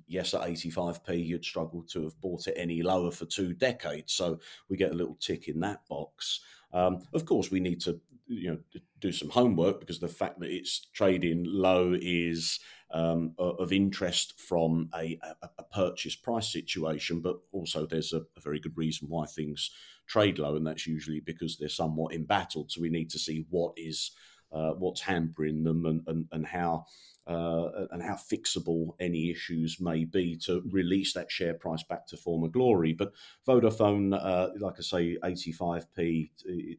yes, 0.07 0.35
at 0.35 0.43
85p, 0.43 1.25
you'd 1.25 1.45
struggle 1.45 1.85
to 1.91 2.05
have 2.05 2.21
bought 2.21 2.47
it 2.47 2.55
any 2.57 2.83
lower 2.83 3.11
for 3.11 3.25
two 3.25 3.55
decades. 3.55 4.13
So, 4.13 4.41
we 4.69 4.77
get 4.77 4.93
a 4.93 4.97
little 4.97 5.17
tick 5.19 5.49
in 5.49 5.61
that 5.61 5.89
box. 5.89 6.41
Um, 6.75 7.01
of 7.15 7.25
course, 7.25 7.51
we 7.51 7.61
need 7.61 7.81
to 7.83 8.01
you 8.29 8.51
know 8.51 8.59
do 9.01 9.11
some 9.11 9.31
homework 9.31 9.81
because 9.81 10.01
the 10.01 10.09
fact 10.09 10.39
that 10.41 10.51
it's 10.51 10.87
trading 10.93 11.45
low 11.47 11.97
is 11.99 12.61
um, 12.91 13.35
of 13.39 13.73
interest 13.73 14.41
from 14.41 14.89
a, 14.95 15.19
a, 15.59 15.63
purchase 15.65 16.17
price 16.17 16.51
situation, 16.51 17.21
but 17.21 17.37
also 17.53 17.85
there's 17.85 18.15
a, 18.15 18.23
a, 18.37 18.41
very 18.41 18.59
good 18.59 18.77
reason 18.77 19.09
why 19.09 19.27
things 19.27 19.71
trade 20.07 20.39
low, 20.39 20.57
and 20.57 20.67
that's 20.67 20.87
usually 20.87 21.21
because 21.21 21.59
they're 21.59 21.69
somewhat 21.69 22.15
embattled. 22.15 22.71
So 22.71 22.81
we 22.81 22.89
need 22.89 23.11
to 23.11 23.19
see 23.19 23.45
what 23.51 23.75
is 23.77 24.13
uh, 24.53 24.71
what's 24.71 25.03
hampering 25.03 25.65
them, 25.65 25.85
and 25.85 26.03
and, 26.07 26.27
and 26.33 26.47
how. 26.47 26.87
Uh, 27.27 27.87
and 27.91 28.03
how 28.03 28.15
fixable 28.15 28.93
any 29.01 29.31
issues 29.31 29.83
may 29.83 30.07
be 30.07 30.35
to 30.35 30.63
release 30.71 31.13
that 31.13 31.31
share 31.31 31.53
price 31.53 31.83
back 31.83 32.07
to 32.07 32.17
former 32.17 32.49
glory. 32.49 32.95
But 32.95 33.13
Vodafone, 33.47 34.19
uh, 34.19 34.49
like 34.59 34.77
I 34.79 34.81
say, 34.81 35.19
85p 35.23 36.31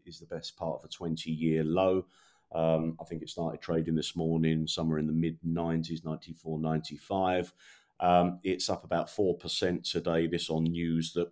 is 0.08 0.20
the 0.20 0.26
best 0.26 0.58
part 0.58 0.80
of 0.80 0.86
a 0.86 0.88
20 0.88 1.30
year 1.30 1.64
low. 1.64 2.08
Um, 2.54 2.98
I 3.00 3.04
think 3.04 3.22
it 3.22 3.30
started 3.30 3.62
trading 3.62 3.96
this 3.96 4.16
morning 4.16 4.68
somewhere 4.68 4.98
in 4.98 5.08
the 5.08 5.14
mid 5.14 5.38
90s, 5.46 6.04
94, 6.04 6.60
95. 6.60 7.54
Um, 8.00 8.40
it's 8.44 8.70
up 8.70 8.84
about 8.84 9.08
4% 9.08 9.90
today. 9.90 10.28
This 10.28 10.50
on 10.50 10.64
news 10.64 11.14
that 11.14 11.32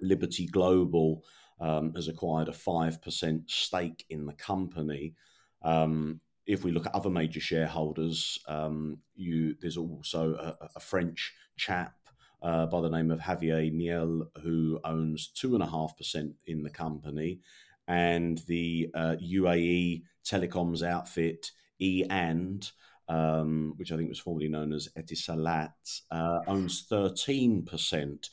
Liberty 0.00 0.46
Global 0.46 1.24
um, 1.60 1.92
has 1.94 2.08
acquired 2.08 2.48
a 2.48 2.52
5% 2.52 3.50
stake 3.50 4.04
in 4.08 4.26
the 4.26 4.32
company. 4.34 5.14
Um, 5.62 6.20
if 6.46 6.62
we 6.62 6.70
look 6.70 6.86
at 6.86 6.94
other 6.94 7.10
major 7.10 7.40
shareholders, 7.40 8.38
um, 8.46 8.98
you, 9.14 9.56
there's 9.60 9.76
also 9.76 10.34
a, 10.34 10.68
a 10.76 10.80
French 10.80 11.34
chap 11.56 11.96
uh, 12.42 12.66
by 12.66 12.80
the 12.80 12.90
name 12.90 13.10
of 13.10 13.20
Javier 13.20 13.72
Niel 13.72 14.30
who 14.42 14.78
owns 14.84 15.30
2.5% 15.34 16.34
in 16.46 16.62
the 16.62 16.70
company. 16.70 17.40
And 17.88 18.38
the 18.46 18.90
uh, 18.94 19.16
UAE 19.22 20.02
telecoms 20.24 20.82
outfit 20.82 21.52
E 21.78 22.04
and 22.08 22.68
um, 23.08 23.74
which 23.76 23.92
I 23.92 23.96
think 23.96 24.08
was 24.08 24.18
formerly 24.18 24.48
known 24.48 24.72
as 24.72 24.88
Etisalat, 24.98 26.00
uh, 26.10 26.40
owns 26.46 26.86
13%. 26.90 28.28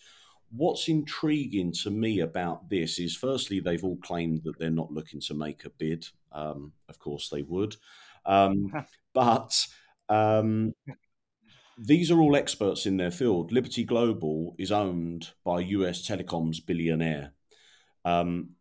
What's 0.56 0.88
intriguing 0.88 1.72
to 1.84 1.92
me 1.92 2.20
about 2.20 2.70
this 2.70 3.00
is, 3.00 3.16
firstly, 3.16 3.60
they've 3.60 3.84
all 3.84 3.98
claimed 3.98 4.44
that 4.44 4.58
they're 4.58 4.70
not 4.70 4.92
looking 4.92 5.20
to 5.22 5.34
make 5.34 5.66
a 5.66 5.70
bid. 5.70 6.08
Um, 6.32 6.74
of 6.90 7.00
course, 7.00 7.30
they 7.30 7.42
would. 7.44 7.76
Um, 8.26 8.72
but 9.14 9.68
um, 10.10 10.74
these 11.78 12.12
are 12.12 12.20
all 12.20 12.36
experts 12.36 12.86
in 12.86 12.98
their 12.98 13.12
field. 13.12 13.52
Liberty 13.52 13.84
Global 13.84 14.56
is 14.58 14.72
owned 14.72 15.30
by 15.44 15.60
US 15.60 16.08
telecoms 16.08 16.66
billionaire. 16.66 17.34
Um, 18.06 18.52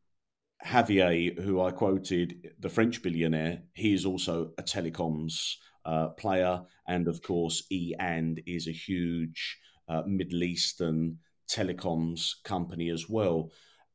Javier, 0.64 1.38
who 1.42 1.60
I 1.60 1.70
quoted, 1.72 2.54
the 2.58 2.68
French 2.68 3.02
billionaire, 3.02 3.62
he 3.74 3.92
is 3.94 4.06
also 4.06 4.52
a 4.58 4.62
telecoms 4.62 5.56
uh, 5.84 6.08
player, 6.10 6.62
and 6.86 7.08
of 7.08 7.22
course, 7.22 7.64
E 7.70 7.94
and 7.98 8.40
is 8.46 8.68
a 8.68 8.72
huge 8.72 9.58
uh, 9.88 10.02
Middle 10.06 10.44
Eastern 10.44 11.18
telecoms 11.50 12.42
company 12.44 12.88
as 12.90 13.08
well. 13.08 13.50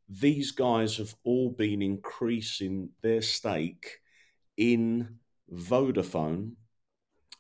These 0.10 0.52
guys 0.52 0.98
have 0.98 1.16
all 1.24 1.52
been 1.52 1.82
increasing 1.82 2.90
their 3.02 3.22
stake 3.22 4.00
in 4.58 5.20
Vodafone 5.52 6.54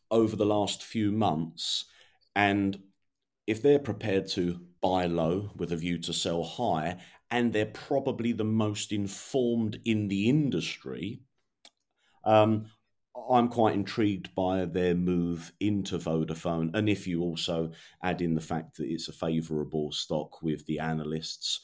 over 0.09 0.35
the 0.35 0.45
last 0.45 0.83
few 0.83 1.11
months, 1.11 1.85
and 2.35 2.79
if 3.45 3.61
they're 3.61 3.79
prepared 3.79 4.27
to 4.29 4.61
buy 4.81 5.05
low 5.05 5.51
with 5.55 5.71
a 5.71 5.77
view 5.77 5.97
to 5.97 6.13
sell 6.13 6.43
high, 6.43 6.97
and 7.29 7.51
they're 7.51 7.65
probably 7.65 8.31
the 8.31 8.43
most 8.43 8.91
informed 8.91 9.79
in 9.85 10.07
the 10.07 10.29
industry. 10.29 11.21
Um, 12.23 12.67
I'm 13.29 13.49
quite 13.49 13.73
intrigued 13.73 14.33
by 14.35 14.65
their 14.65 14.95
move 14.95 15.51
into 15.59 15.97
Vodafone. 15.97 16.71
And 16.73 16.87
if 16.87 17.07
you 17.07 17.21
also 17.21 17.71
add 18.03 18.21
in 18.21 18.35
the 18.35 18.41
fact 18.41 18.77
that 18.77 18.87
it's 18.87 19.07
a 19.07 19.13
favourable 19.13 19.91
stock 19.91 20.41
with 20.41 20.65
the 20.65 20.79
analysts, 20.79 21.59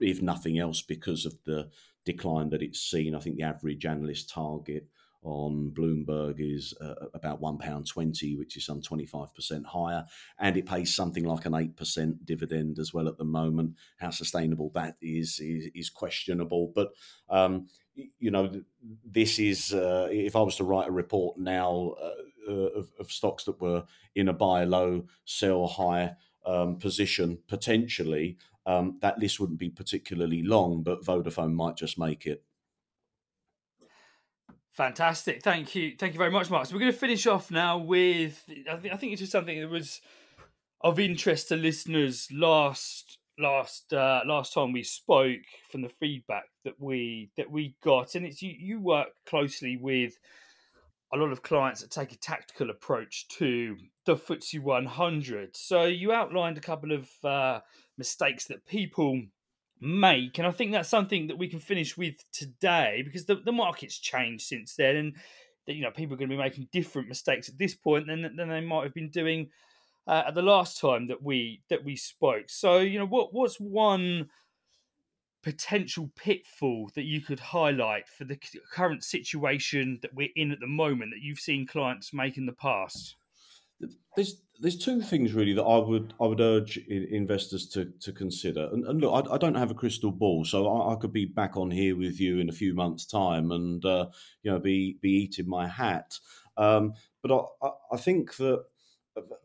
if 0.00 0.22
nothing 0.22 0.58
else, 0.58 0.80
because 0.80 1.26
of 1.26 1.34
the 1.44 1.70
decline 2.04 2.50
that 2.50 2.62
it's 2.62 2.80
seen, 2.80 3.14
I 3.14 3.18
think 3.18 3.36
the 3.36 3.42
average 3.42 3.84
analyst 3.84 4.30
target 4.30 4.86
on 5.22 5.70
Bloomberg 5.70 6.36
is 6.38 6.74
uh, 6.80 6.94
about 7.14 7.40
£1.20, 7.40 8.38
which 8.38 8.56
is 8.56 8.66
some 8.66 8.80
25% 8.80 9.64
higher. 9.64 10.04
And 10.38 10.56
it 10.56 10.66
pays 10.66 10.94
something 10.94 11.24
like 11.24 11.46
an 11.46 11.52
8% 11.52 12.24
dividend 12.24 12.78
as 12.78 12.92
well 12.92 13.08
at 13.08 13.18
the 13.18 13.24
moment. 13.24 13.76
How 13.98 14.10
sustainable 14.10 14.70
that 14.74 14.96
is 15.00 15.38
is, 15.40 15.70
is 15.74 15.90
questionable. 15.90 16.72
But, 16.74 16.92
um, 17.30 17.68
you 17.94 18.30
know, 18.30 18.50
this 19.04 19.38
is, 19.38 19.72
uh, 19.72 20.08
if 20.10 20.34
I 20.34 20.42
was 20.42 20.56
to 20.56 20.64
write 20.64 20.88
a 20.88 20.92
report 20.92 21.38
now 21.38 21.94
uh, 22.00 22.50
uh, 22.50 22.52
of, 22.52 22.90
of, 22.98 23.12
stocks 23.12 23.44
that 23.44 23.60
were 23.60 23.84
in 24.16 24.28
a 24.28 24.32
buy 24.32 24.64
low, 24.64 25.04
sell 25.24 25.66
high 25.66 26.12
um, 26.44 26.76
position 26.78 27.38
potentially, 27.46 28.38
um, 28.66 28.98
that 29.00 29.18
list 29.18 29.38
wouldn't 29.38 29.58
be 29.58 29.70
particularly 29.70 30.42
long, 30.42 30.82
but 30.82 31.04
Vodafone 31.04 31.52
might 31.52 31.76
just 31.76 31.98
make 31.98 32.26
it. 32.26 32.42
Fantastic. 34.72 35.42
Thank 35.42 35.74
you. 35.74 35.94
Thank 35.98 36.14
you 36.14 36.18
very 36.18 36.30
much, 36.30 36.50
Mark. 36.50 36.66
So 36.66 36.74
we're 36.74 36.80
going 36.80 36.92
to 36.92 36.98
finish 36.98 37.26
off 37.26 37.50
now 37.50 37.78
with 37.78 38.42
I 38.70 38.76
think 38.76 38.94
I 38.94 38.96
think 38.96 39.12
it's 39.12 39.20
just 39.20 39.32
something 39.32 39.60
that 39.60 39.68
was 39.68 40.00
of 40.80 40.98
interest 40.98 41.48
to 41.48 41.56
listeners 41.56 42.28
last 42.32 43.18
last 43.38 43.92
uh, 43.92 44.22
last 44.26 44.54
time 44.54 44.72
we 44.72 44.82
spoke 44.82 45.42
from 45.70 45.82
the 45.82 45.88
feedback 45.88 46.44
that 46.64 46.74
we 46.78 47.30
that 47.36 47.50
we 47.50 47.76
got 47.82 48.14
and 48.14 48.24
it's 48.24 48.42
you 48.42 48.54
you 48.58 48.80
work 48.80 49.08
closely 49.26 49.76
with 49.76 50.18
a 51.12 51.18
lot 51.18 51.32
of 51.32 51.42
clients 51.42 51.82
that 51.82 51.90
take 51.90 52.12
a 52.12 52.16
tactical 52.16 52.70
approach 52.70 53.28
to 53.28 53.76
the 54.06 54.16
FTSE 54.16 54.60
100. 54.60 55.54
So 55.54 55.84
you 55.84 56.10
outlined 56.12 56.56
a 56.56 56.62
couple 56.62 56.92
of 56.92 57.10
uh, 57.22 57.60
mistakes 57.98 58.46
that 58.46 58.66
people 58.66 59.20
make. 59.82 60.38
And 60.38 60.46
I 60.46 60.52
think 60.52 60.72
that's 60.72 60.88
something 60.88 61.26
that 61.26 61.38
we 61.38 61.48
can 61.48 61.58
finish 61.58 61.96
with 61.96 62.14
today 62.32 63.02
because 63.04 63.26
the, 63.26 63.36
the 63.36 63.52
market's 63.52 63.98
changed 63.98 64.46
since 64.46 64.76
then. 64.76 64.96
And 64.96 65.16
that, 65.66 65.74
you 65.74 65.82
know, 65.82 65.90
people 65.90 66.14
are 66.14 66.18
going 66.18 66.30
to 66.30 66.36
be 66.36 66.42
making 66.42 66.68
different 66.72 67.08
mistakes 67.08 67.48
at 67.48 67.58
this 67.58 67.74
point 67.74 68.06
than, 68.06 68.22
than 68.36 68.48
they 68.48 68.60
might 68.60 68.84
have 68.84 68.94
been 68.94 69.10
doing 69.10 69.50
uh, 70.06 70.24
at 70.26 70.34
the 70.34 70.42
last 70.42 70.80
time 70.80 71.06
that 71.08 71.22
we 71.22 71.62
that 71.68 71.84
we 71.84 71.96
spoke. 71.96 72.48
So, 72.48 72.78
you 72.78 72.98
know, 72.98 73.06
what 73.06 73.32
what's 73.32 73.56
one 73.56 74.28
potential 75.42 76.10
pitfall 76.16 76.90
that 76.94 77.04
you 77.04 77.20
could 77.20 77.40
highlight 77.40 78.08
for 78.08 78.24
the 78.24 78.38
current 78.72 79.02
situation 79.02 79.98
that 80.02 80.14
we're 80.14 80.28
in 80.36 80.52
at 80.52 80.60
the 80.60 80.66
moment 80.66 81.10
that 81.12 81.22
you've 81.22 81.40
seen 81.40 81.66
clients 81.66 82.12
make 82.12 82.36
in 82.36 82.46
the 82.46 82.52
past? 82.52 83.16
There's 84.16 84.40
there's 84.62 84.78
two 84.78 85.02
things 85.02 85.34
really 85.34 85.52
that 85.54 85.64
I 85.64 85.78
would 85.78 86.14
I 86.20 86.26
would 86.26 86.40
urge 86.40 86.78
investors 86.88 87.66
to 87.70 87.92
to 88.00 88.12
consider. 88.12 88.68
And, 88.72 88.86
and 88.86 89.00
look, 89.00 89.26
I, 89.28 89.34
I, 89.34 89.38
don't 89.38 89.56
have 89.56 89.72
a 89.72 89.74
crystal 89.74 90.12
ball, 90.12 90.44
so 90.44 90.68
I, 90.68 90.92
I, 90.92 90.96
could 90.96 91.12
be 91.12 91.26
back 91.26 91.56
on 91.56 91.72
here 91.72 91.96
with 91.96 92.20
you 92.20 92.38
in 92.38 92.48
a 92.48 92.52
few 92.52 92.72
months' 92.72 93.04
time, 93.04 93.50
and 93.50 93.84
uh, 93.84 94.06
you 94.42 94.52
know 94.52 94.60
be 94.60 94.98
be 95.02 95.10
eating 95.10 95.48
my 95.48 95.66
hat. 95.66 96.18
Um, 96.56 96.94
but 97.22 97.32
I, 97.60 97.70
I 97.92 97.96
think 97.96 98.36
that 98.36 98.64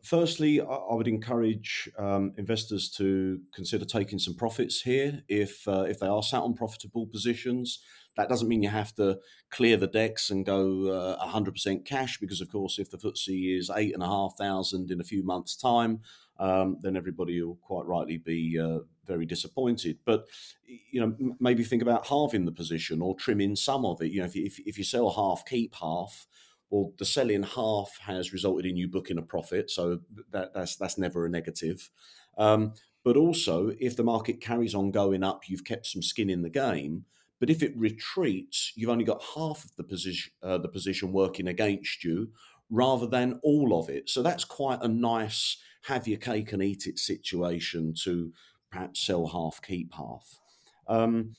firstly, 0.02 0.60
I 0.60 0.94
would 0.94 1.08
encourage 1.08 1.90
um, 1.98 2.32
investors 2.38 2.88
to 2.90 3.40
consider 3.52 3.84
taking 3.84 4.18
some 4.18 4.34
profits 4.34 4.82
here 4.82 5.22
if 5.28 5.66
uh, 5.66 5.82
if 5.88 5.98
they 5.98 6.06
are 6.06 6.22
sat 6.22 6.42
on 6.42 6.54
profitable 6.54 7.06
positions. 7.06 7.80
That 8.18 8.28
doesn't 8.28 8.48
mean 8.48 8.64
you 8.64 8.68
have 8.68 8.92
to 8.96 9.20
clear 9.48 9.76
the 9.76 9.86
decks 9.86 10.28
and 10.28 10.44
go 10.44 10.88
uh, 10.88 11.24
100% 11.24 11.84
cash 11.84 12.18
because, 12.18 12.40
of 12.40 12.50
course, 12.50 12.80
if 12.80 12.90
the 12.90 12.98
FTSE 12.98 13.56
is 13.56 13.70
eight 13.74 13.94
and 13.94 14.02
a 14.02 14.08
half 14.08 14.36
thousand 14.36 14.90
in 14.90 15.00
a 15.00 15.04
few 15.04 15.22
months' 15.22 15.54
time, 15.54 16.00
um, 16.40 16.78
then 16.80 16.96
everybody 16.96 17.40
will 17.40 17.54
quite 17.62 17.86
rightly 17.86 18.18
be 18.18 18.58
uh, 18.58 18.80
very 19.06 19.24
disappointed. 19.24 19.98
But 20.04 20.26
you 20.66 21.00
know, 21.00 21.36
maybe 21.38 21.62
think 21.62 21.80
about 21.80 22.08
halving 22.08 22.44
the 22.44 22.50
position 22.50 23.00
or 23.00 23.14
trimming 23.14 23.54
some 23.54 23.86
of 23.86 24.02
it. 24.02 24.10
You 24.10 24.18
know, 24.18 24.26
if 24.26 24.34
you, 24.34 24.46
if, 24.46 24.58
if 24.66 24.78
you 24.78 24.84
sell 24.84 25.10
half, 25.10 25.44
keep 25.46 25.76
half. 25.76 26.26
Well, 26.70 26.92
the 26.98 27.04
selling 27.04 27.44
half 27.44 27.98
has 28.00 28.32
resulted 28.32 28.66
in 28.66 28.76
you 28.76 28.88
booking 28.88 29.18
a 29.18 29.22
profit, 29.22 29.70
so 29.70 30.00
that, 30.32 30.52
that's 30.52 30.74
that's 30.74 30.98
never 30.98 31.24
a 31.24 31.30
negative. 31.30 31.88
Um, 32.36 32.72
but 33.04 33.16
also, 33.16 33.72
if 33.78 33.96
the 33.96 34.02
market 34.02 34.40
carries 34.40 34.74
on 34.74 34.90
going 34.90 35.22
up, 35.22 35.48
you've 35.48 35.64
kept 35.64 35.86
some 35.86 36.02
skin 36.02 36.28
in 36.28 36.42
the 36.42 36.50
game. 36.50 37.04
But 37.40 37.50
if 37.50 37.62
it 37.62 37.76
retreats, 37.76 38.72
you've 38.74 38.90
only 38.90 39.04
got 39.04 39.22
half 39.34 39.64
of 39.64 39.76
the 39.76 39.84
position 39.84 40.32
uh, 40.42 40.58
the 40.58 40.68
position 40.68 41.12
working 41.12 41.48
against 41.48 42.04
you, 42.04 42.32
rather 42.70 43.06
than 43.06 43.40
all 43.42 43.78
of 43.78 43.88
it. 43.88 44.10
So 44.10 44.22
that's 44.22 44.44
quite 44.44 44.80
a 44.82 44.88
nice 44.88 45.56
have 45.82 46.08
your 46.08 46.18
cake 46.18 46.52
and 46.52 46.62
eat 46.62 46.86
it 46.86 46.98
situation 46.98 47.94
to 48.02 48.32
perhaps 48.70 49.00
sell 49.00 49.26
half, 49.26 49.60
keep 49.62 49.94
half. 49.94 50.38
Um, 50.86 51.36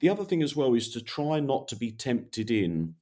the 0.00 0.08
other 0.08 0.24
thing 0.24 0.42
as 0.42 0.56
well 0.56 0.74
is 0.74 0.90
to 0.90 1.00
try 1.00 1.40
not 1.40 1.68
to 1.68 1.76
be 1.76 1.90
tempted 1.90 2.50
in 2.50 2.94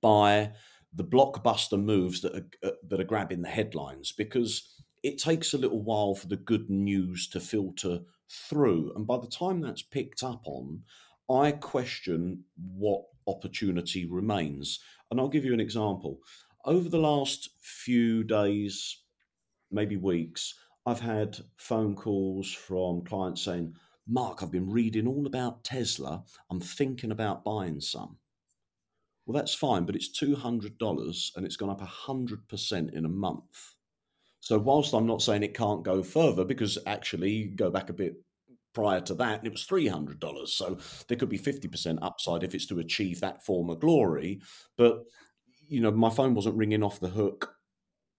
by 0.00 0.52
the 0.94 1.04
blockbuster 1.04 1.82
moves 1.82 2.20
that 2.20 2.34
are, 2.34 2.68
uh, 2.68 2.72
that 2.88 3.00
are 3.00 3.04
grabbing 3.04 3.42
the 3.42 3.48
headlines 3.48 4.12
because 4.12 4.74
it 5.02 5.18
takes 5.18 5.52
a 5.52 5.58
little 5.58 5.82
while 5.82 6.14
for 6.14 6.28
the 6.28 6.36
good 6.36 6.70
news 6.70 7.28
to 7.28 7.40
filter 7.40 8.00
through. 8.30 8.92
And 8.94 9.06
by 9.06 9.18
the 9.18 9.26
time 9.26 9.60
that's 9.60 9.82
picked 9.82 10.22
up 10.22 10.42
on, 10.44 10.82
I 11.32 11.52
question 11.52 12.44
what 12.56 13.02
opportunity 13.26 14.06
remains. 14.06 14.80
And 15.10 15.20
I'll 15.20 15.28
give 15.28 15.44
you 15.44 15.54
an 15.54 15.60
example. 15.60 16.18
Over 16.64 16.88
the 16.88 16.98
last 16.98 17.50
few 17.60 18.24
days, 18.24 19.02
maybe 19.70 19.96
weeks, 19.96 20.54
I've 20.84 21.00
had 21.00 21.38
phone 21.56 21.94
calls 21.94 22.52
from 22.52 23.04
clients 23.04 23.44
saying, 23.44 23.74
Mark, 24.08 24.42
I've 24.42 24.50
been 24.50 24.70
reading 24.70 25.06
all 25.06 25.26
about 25.26 25.64
Tesla. 25.64 26.24
I'm 26.50 26.60
thinking 26.60 27.12
about 27.12 27.44
buying 27.44 27.80
some. 27.80 28.16
Well, 29.24 29.40
that's 29.40 29.54
fine, 29.54 29.84
but 29.84 29.94
it's 29.94 30.10
two 30.10 30.34
hundred 30.34 30.78
dollars, 30.78 31.30
and 31.36 31.46
it's 31.46 31.56
gone 31.56 31.70
up 31.70 31.80
hundred 31.80 32.48
percent 32.48 32.92
in 32.94 33.04
a 33.04 33.08
month. 33.08 33.74
So 34.40 34.58
whilst 34.58 34.92
I'm 34.92 35.06
not 35.06 35.22
saying 35.22 35.44
it 35.44 35.54
can't 35.54 35.84
go 35.84 36.02
further, 36.02 36.44
because 36.44 36.76
actually 36.86 37.44
go 37.44 37.70
back 37.70 37.88
a 37.88 37.92
bit 37.92 38.14
prior 38.72 39.00
to 39.02 39.14
that, 39.14 39.38
and 39.38 39.46
it 39.46 39.52
was 39.52 39.64
three 39.64 39.86
hundred 39.86 40.20
dollars. 40.20 40.52
So 40.52 40.78
there 41.08 41.16
could 41.16 41.28
be 41.28 41.38
fifty 41.38 41.68
percent 41.68 41.98
upside 42.02 42.42
if 42.42 42.54
it's 42.54 42.66
to 42.66 42.78
achieve 42.78 43.20
that 43.20 43.44
form 43.44 43.70
of 43.70 43.80
glory. 43.80 44.40
But 44.76 45.04
you 45.68 45.80
know, 45.80 45.90
my 45.90 46.10
phone 46.10 46.34
wasn't 46.34 46.56
ringing 46.56 46.82
off 46.82 47.00
the 47.00 47.08
hook 47.08 47.54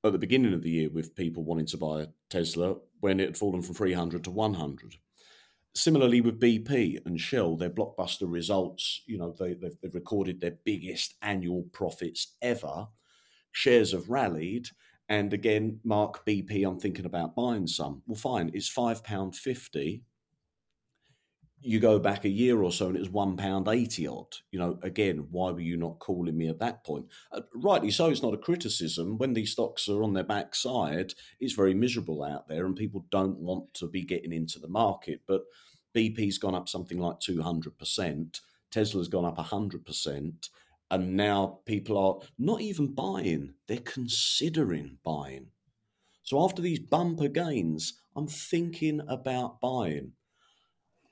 at 0.03 0.11
the 0.11 0.17
beginning 0.17 0.53
of 0.53 0.63
the 0.63 0.69
year 0.69 0.89
with 0.89 1.15
people 1.15 1.43
wanting 1.43 1.67
to 1.67 1.77
buy 1.77 2.01
a 2.01 2.07
Tesla 2.29 2.75
when 2.99 3.19
it 3.19 3.27
had 3.27 3.37
fallen 3.37 3.61
from 3.61 3.75
300 3.75 4.23
to 4.23 4.31
100. 4.31 4.95
Similarly 5.75 6.21
with 6.21 6.39
BP 6.39 7.05
and 7.05 7.19
Shell, 7.19 7.57
their 7.57 7.69
blockbuster 7.69 8.31
results, 8.31 9.01
you 9.07 9.17
know, 9.17 9.33
they, 9.39 9.53
they've, 9.53 9.75
they've 9.81 9.95
recorded 9.95 10.39
their 10.39 10.57
biggest 10.65 11.15
annual 11.21 11.63
profits 11.71 12.35
ever. 12.41 12.87
Shares 13.51 13.91
have 13.91 14.09
rallied. 14.09 14.67
And 15.09 15.33
again, 15.33 15.79
Mark 15.83 16.25
BP, 16.25 16.67
I'm 16.67 16.79
thinking 16.79 17.05
about 17.05 17.35
buying 17.35 17.67
some. 17.67 18.03
Well, 18.05 18.17
fine, 18.17 18.51
it's 18.53 18.73
£5.50 18.73 20.01
you 21.63 21.80
go 21.80 21.97
back 21.97 22.26
a 22.26 22.30
year 22.30 22.62
or 22.62 22.71
so 22.71 22.88
and 22.88 22.95
it 22.95 22.99
was 22.99 23.10
one 23.10 23.38
pound 23.38 23.67
eighty 23.67 24.06
odd. 24.08 24.36
You 24.52 24.60
know, 24.60 24.80
again, 24.84 25.28
why 25.32 25.52
were 25.52 25.62
you 25.62 25.78
not 25.78 25.99
calling 25.99 26.38
me 26.38 26.49
at 26.49 26.60
that 26.60 26.84
point? 26.84 27.08
Uh, 27.32 27.41
rightly 27.56 27.91
so. 27.91 28.10
It's 28.10 28.21
not 28.21 28.34
a 28.34 28.38
criticism. 28.38 29.17
When 29.17 29.34
these 29.34 29.52
stocks 29.52 29.88
are 29.88 30.04
on 30.04 30.13
their 30.13 30.23
backside, 30.23 31.13
it's 31.39 31.54
very 31.54 31.73
miserable 31.73 32.23
out 32.23 32.47
there, 32.47 32.65
and 32.65 32.76
people 32.76 33.06
don't 33.10 33.38
want 33.38 33.73
to 33.76 33.88
be 33.88 34.04
getting 34.04 34.34
into 34.34 34.60
the 34.60 34.67
market. 34.67 35.21
But 35.28 35.43
BP's 35.95 36.38
gone 36.38 36.56
up 36.56 36.67
something 36.67 36.99
like 36.99 37.19
two 37.19 37.41
hundred 37.41 37.78
percent. 37.78 38.41
Tesla's 38.71 39.08
gone 39.08 39.26
up 39.26 39.38
hundred 39.38 39.86
percent, 39.86 40.49
and 40.91 41.15
now 41.15 41.60
people 41.65 41.97
are 41.97 42.28
not 42.38 42.62
even 42.62 42.93
buying; 42.93 43.54
they're 43.67 43.78
considering 43.78 44.97
buying. 45.04 45.47
So 46.23 46.43
after 46.43 46.62
these 46.62 46.80
bumper 46.80 47.28
gains, 47.28 48.02
I'm 48.15 48.28
thinking 48.28 49.02
about 49.08 49.60
buying 49.60 50.13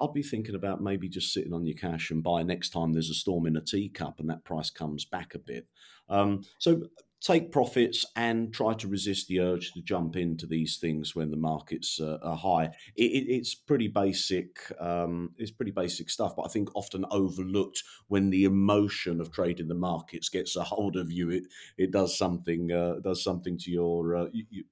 I'd 0.01 0.13
be 0.13 0.23
thinking 0.23 0.55
about 0.55 0.81
maybe 0.81 1.07
just 1.07 1.33
sitting 1.33 1.53
on 1.53 1.65
your 1.65 1.77
cash 1.77 2.11
and 2.11 2.23
buy 2.23 2.43
next 2.43 2.69
time 2.69 2.93
there's 2.93 3.09
a 3.09 3.15
storm 3.15 3.45
in 3.45 3.55
a 3.55 3.61
teacup 3.61 4.19
and 4.19 4.29
that 4.29 4.43
price 4.43 4.69
comes 4.69 5.05
back 5.05 5.35
a 5.35 5.39
bit. 5.39 5.67
Um, 6.09 6.43
so 6.57 6.83
take 7.21 7.51
profits 7.51 8.03
and 8.15 8.51
try 8.51 8.73
to 8.73 8.87
resist 8.87 9.27
the 9.27 9.39
urge 9.39 9.71
to 9.73 9.81
jump 9.83 10.15
into 10.15 10.47
these 10.47 10.77
things 10.77 11.15
when 11.15 11.29
the 11.29 11.37
markets 11.37 11.99
uh, 12.01 12.17
are 12.23 12.35
high. 12.35 12.65
It, 12.95 13.11
it, 13.11 13.31
it's 13.31 13.53
pretty 13.53 13.87
basic. 13.87 14.57
Um, 14.81 15.35
it's 15.37 15.51
pretty 15.51 15.71
basic 15.71 16.09
stuff, 16.09 16.35
but 16.35 16.43
I 16.43 16.49
think 16.49 16.69
often 16.75 17.05
overlooked 17.11 17.83
when 18.07 18.31
the 18.31 18.45
emotion 18.45 19.21
of 19.21 19.31
trading 19.31 19.67
the 19.67 19.75
markets 19.75 20.29
gets 20.29 20.55
a 20.55 20.63
hold 20.63 20.97
of 20.97 21.11
you. 21.11 21.29
It 21.29 21.43
it 21.77 21.91
does 21.91 22.17
something 22.17 22.71
uh, 22.71 22.95
does 23.03 23.23
something 23.23 23.57
to 23.59 23.71
your 23.71 24.15
uh, 24.15 24.25
you, 24.33 24.45
you, 24.49 24.63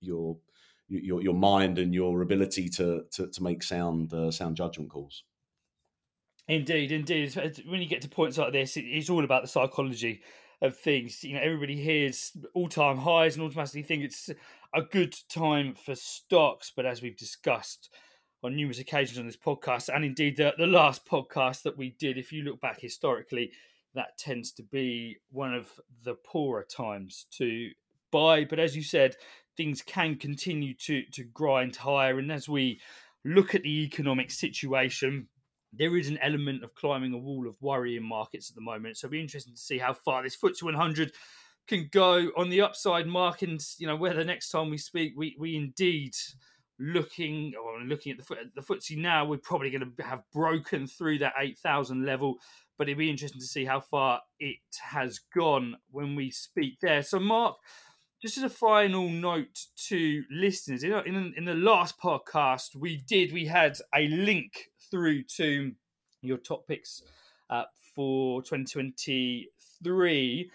your 0.00 0.36
your 0.88 1.22
your 1.22 1.34
mind 1.34 1.78
and 1.78 1.94
your 1.94 2.22
ability 2.22 2.68
to 2.70 3.04
to, 3.12 3.28
to 3.28 3.42
make 3.42 3.62
sound 3.62 4.12
uh, 4.12 4.30
sound 4.30 4.56
judgment 4.56 4.90
calls. 4.90 5.24
Indeed, 6.48 6.92
indeed. 6.92 7.34
When 7.66 7.82
you 7.82 7.88
get 7.88 8.02
to 8.02 8.08
points 8.08 8.38
like 8.38 8.52
this, 8.52 8.76
it's 8.76 9.10
all 9.10 9.24
about 9.24 9.42
the 9.42 9.48
psychology 9.48 10.22
of 10.62 10.76
things. 10.76 11.24
You 11.24 11.34
know, 11.34 11.40
everybody 11.42 11.76
hears 11.76 12.36
all 12.54 12.68
time 12.68 12.98
highs 12.98 13.36
and 13.36 13.44
automatically 13.44 13.82
think 13.82 14.04
it's 14.04 14.30
a 14.72 14.82
good 14.82 15.14
time 15.28 15.74
for 15.74 15.94
stocks. 15.94 16.72
But 16.74 16.86
as 16.86 17.02
we've 17.02 17.16
discussed 17.16 17.92
on 18.44 18.54
numerous 18.54 18.78
occasions 18.78 19.18
on 19.18 19.26
this 19.26 19.36
podcast, 19.36 19.88
and 19.92 20.04
indeed 20.04 20.36
the, 20.36 20.54
the 20.56 20.66
last 20.66 21.04
podcast 21.04 21.62
that 21.62 21.76
we 21.76 21.96
did, 21.98 22.16
if 22.16 22.32
you 22.32 22.42
look 22.42 22.60
back 22.60 22.80
historically, 22.80 23.50
that 23.94 24.16
tends 24.18 24.52
to 24.52 24.62
be 24.62 25.16
one 25.30 25.52
of 25.52 25.68
the 26.04 26.14
poorer 26.14 26.64
times 26.64 27.26
to 27.32 27.70
buy. 28.12 28.44
But 28.44 28.60
as 28.60 28.76
you 28.76 28.82
said, 28.82 29.16
things 29.56 29.82
can 29.82 30.16
continue 30.16 30.74
to 30.74 31.02
to 31.12 31.24
grind 31.24 31.76
higher. 31.76 32.18
And 32.18 32.30
as 32.30 32.48
we 32.48 32.80
look 33.24 33.54
at 33.54 33.62
the 33.62 33.84
economic 33.84 34.30
situation, 34.30 35.28
there 35.72 35.96
is 35.96 36.08
an 36.08 36.18
element 36.22 36.62
of 36.64 36.74
climbing 36.74 37.12
a 37.12 37.18
wall 37.18 37.48
of 37.48 37.60
worry 37.60 37.96
in 37.96 38.02
markets 38.02 38.50
at 38.50 38.54
the 38.54 38.62
moment. 38.62 38.96
So 38.96 39.06
it'll 39.06 39.12
be 39.12 39.20
interesting 39.20 39.54
to 39.54 39.60
see 39.60 39.78
how 39.78 39.92
far 39.92 40.22
this 40.22 40.36
FTSE 40.36 40.62
100 40.62 41.12
can 41.68 41.88
go 41.90 42.30
on 42.36 42.48
the 42.48 42.60
upside 42.60 43.06
mark, 43.06 43.42
and 43.42 43.60
you 43.78 43.86
know 43.86 43.96
whether 43.96 44.24
next 44.24 44.50
time 44.50 44.70
we 44.70 44.78
speak, 44.78 45.14
we 45.16 45.36
we 45.38 45.56
indeed 45.56 46.14
looking 46.78 47.52
or 47.60 47.80
looking 47.80 48.12
at 48.12 48.18
the 48.18 48.36
the 48.54 48.62
FTSE 48.62 48.98
now, 48.98 49.24
we're 49.24 49.38
probably 49.38 49.70
going 49.70 49.92
to 49.96 50.04
have 50.04 50.22
broken 50.32 50.86
through 50.86 51.18
that 51.18 51.34
eight 51.38 51.58
thousand 51.58 52.04
level. 52.04 52.36
But 52.78 52.88
it'd 52.88 52.98
be 52.98 53.10
interesting 53.10 53.40
to 53.40 53.46
see 53.46 53.64
how 53.64 53.80
far 53.80 54.20
it 54.38 54.58
has 54.80 55.18
gone 55.34 55.76
when 55.90 56.14
we 56.14 56.30
speak 56.30 56.74
there. 56.82 57.02
So, 57.02 57.18
Mark, 57.18 57.56
just 58.20 58.38
as 58.38 58.44
a 58.44 58.50
final 58.50 59.08
note 59.08 59.66
to 59.88 60.24
listeners, 60.30 60.82
in, 60.82 60.92
in, 60.92 61.34
in 61.36 61.44
the 61.44 61.54
last 61.54 62.00
podcast 62.00 62.74
we 62.74 62.96
did, 63.06 63.32
we 63.32 63.46
had 63.46 63.76
a 63.94 64.08
link 64.08 64.70
through 64.90 65.22
to 65.24 65.72
your 66.22 66.38
top 66.38 66.66
picks 66.66 67.02
uh, 67.50 67.64
for 67.94 68.42
2023 68.42 70.50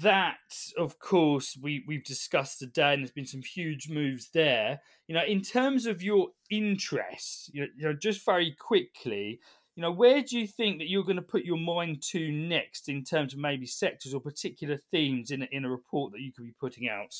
that 0.00 0.36
of 0.78 0.98
course 0.98 1.58
we 1.60 1.84
we've 1.86 2.04
discussed 2.04 2.58
today 2.58 2.94
and 2.94 3.02
there's 3.02 3.10
been 3.10 3.26
some 3.26 3.42
huge 3.42 3.90
moves 3.90 4.30
there. 4.32 4.80
You 5.06 5.14
know 5.14 5.24
in 5.26 5.42
terms 5.42 5.86
of 5.86 6.02
your 6.02 6.28
interest 6.50 7.50
you 7.52 7.62
know, 7.62 7.68
you 7.76 7.84
know 7.84 7.92
just 7.92 8.24
very 8.24 8.56
quickly 8.58 9.40
you 9.74 9.80
know, 9.80 9.92
where 9.92 10.22
do 10.22 10.38
you 10.38 10.46
think 10.46 10.78
that 10.78 10.88
you're 10.88 11.04
going 11.04 11.16
to 11.16 11.22
put 11.22 11.44
your 11.44 11.58
mind 11.58 12.02
to 12.10 12.30
next 12.30 12.88
in 12.88 13.04
terms 13.04 13.32
of 13.32 13.38
maybe 13.38 13.66
sectors 13.66 14.12
or 14.12 14.20
particular 14.20 14.76
themes 14.76 15.30
in 15.30 15.42
a, 15.42 15.48
in 15.50 15.64
a 15.64 15.70
report 15.70 16.12
that 16.12 16.20
you 16.20 16.32
could 16.32 16.44
be 16.44 16.54
putting 16.60 16.88
out? 16.88 17.14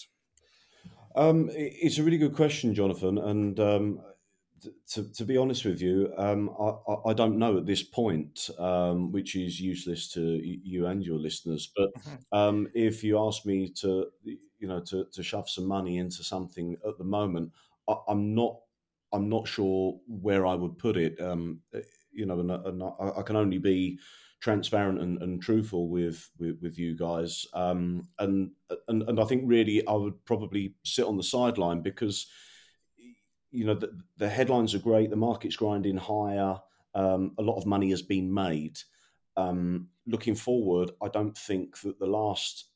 Um, 1.14 1.50
it's 1.52 1.98
a 1.98 2.02
really 2.02 2.18
good 2.18 2.34
question, 2.34 2.74
Jonathan. 2.74 3.18
And 3.18 3.58
um, 3.60 4.00
to, 4.88 5.12
to, 5.12 5.24
be 5.24 5.36
honest 5.36 5.64
with 5.64 5.80
you, 5.80 6.12
um, 6.16 6.50
I, 6.60 7.10
I, 7.10 7.12
don't 7.12 7.38
know 7.38 7.58
at 7.58 7.66
this 7.66 7.82
point, 7.82 8.48
um, 8.58 9.12
which 9.12 9.34
is 9.34 9.60
useless 9.60 10.10
to 10.12 10.22
you 10.22 10.86
and 10.86 11.04
your 11.04 11.18
listeners. 11.18 11.70
But 11.74 11.94
mm-hmm. 11.94 12.38
um, 12.38 12.68
if 12.74 13.02
you 13.02 13.18
ask 13.18 13.44
me 13.44 13.68
to, 13.80 14.06
you 14.24 14.68
know, 14.68 14.80
to, 14.80 15.06
to 15.12 15.22
shove 15.22 15.48
some 15.48 15.66
money 15.66 15.98
into 15.98 16.22
something 16.22 16.76
at 16.86 16.98
the 16.98 17.04
moment, 17.04 17.52
I, 17.88 17.96
am 18.08 18.34
not. 18.34 18.56
I'm 19.14 19.28
not 19.28 19.46
sure 19.46 20.00
where 20.06 20.46
I 20.46 20.54
would 20.54 20.78
put 20.78 20.96
it. 20.96 21.20
You 22.12 22.26
know, 22.26 22.40
and, 22.40 22.50
and 22.50 22.82
I, 22.82 23.22
can 23.22 23.36
only 23.36 23.58
be 23.58 23.98
transparent 24.40 25.00
and, 25.00 25.22
and 25.22 25.40
truthful 25.40 25.88
with, 25.88 26.28
with, 26.38 26.58
with 26.60 26.78
you 26.78 26.96
guys. 26.96 27.46
Um, 27.54 28.08
and, 28.18 28.50
and 28.88 29.02
and 29.04 29.20
I 29.20 29.24
think 29.24 29.44
really 29.46 29.86
I 29.86 29.92
would 29.92 30.22
probably 30.24 30.74
sit 30.84 31.06
on 31.06 31.16
the 31.16 31.22
sideline 31.22 31.80
because 31.80 32.26
you 33.50 33.64
know 33.64 33.74
the, 33.74 33.90
the 34.16 34.28
headlines 34.28 34.74
are 34.74 34.80
great, 34.80 35.10
the 35.10 35.16
market's 35.16 35.56
grinding 35.56 35.96
higher, 35.96 36.58
um, 36.94 37.32
a 37.38 37.42
lot 37.42 37.56
of 37.56 37.66
money 37.66 37.90
has 37.90 38.02
been 38.02 38.32
made. 38.32 38.78
Um, 39.36 39.88
looking 40.06 40.34
forward, 40.34 40.90
I 41.02 41.08
don't 41.08 41.36
think 41.36 41.80
that 41.80 41.98
the 41.98 42.06
last 42.06 42.66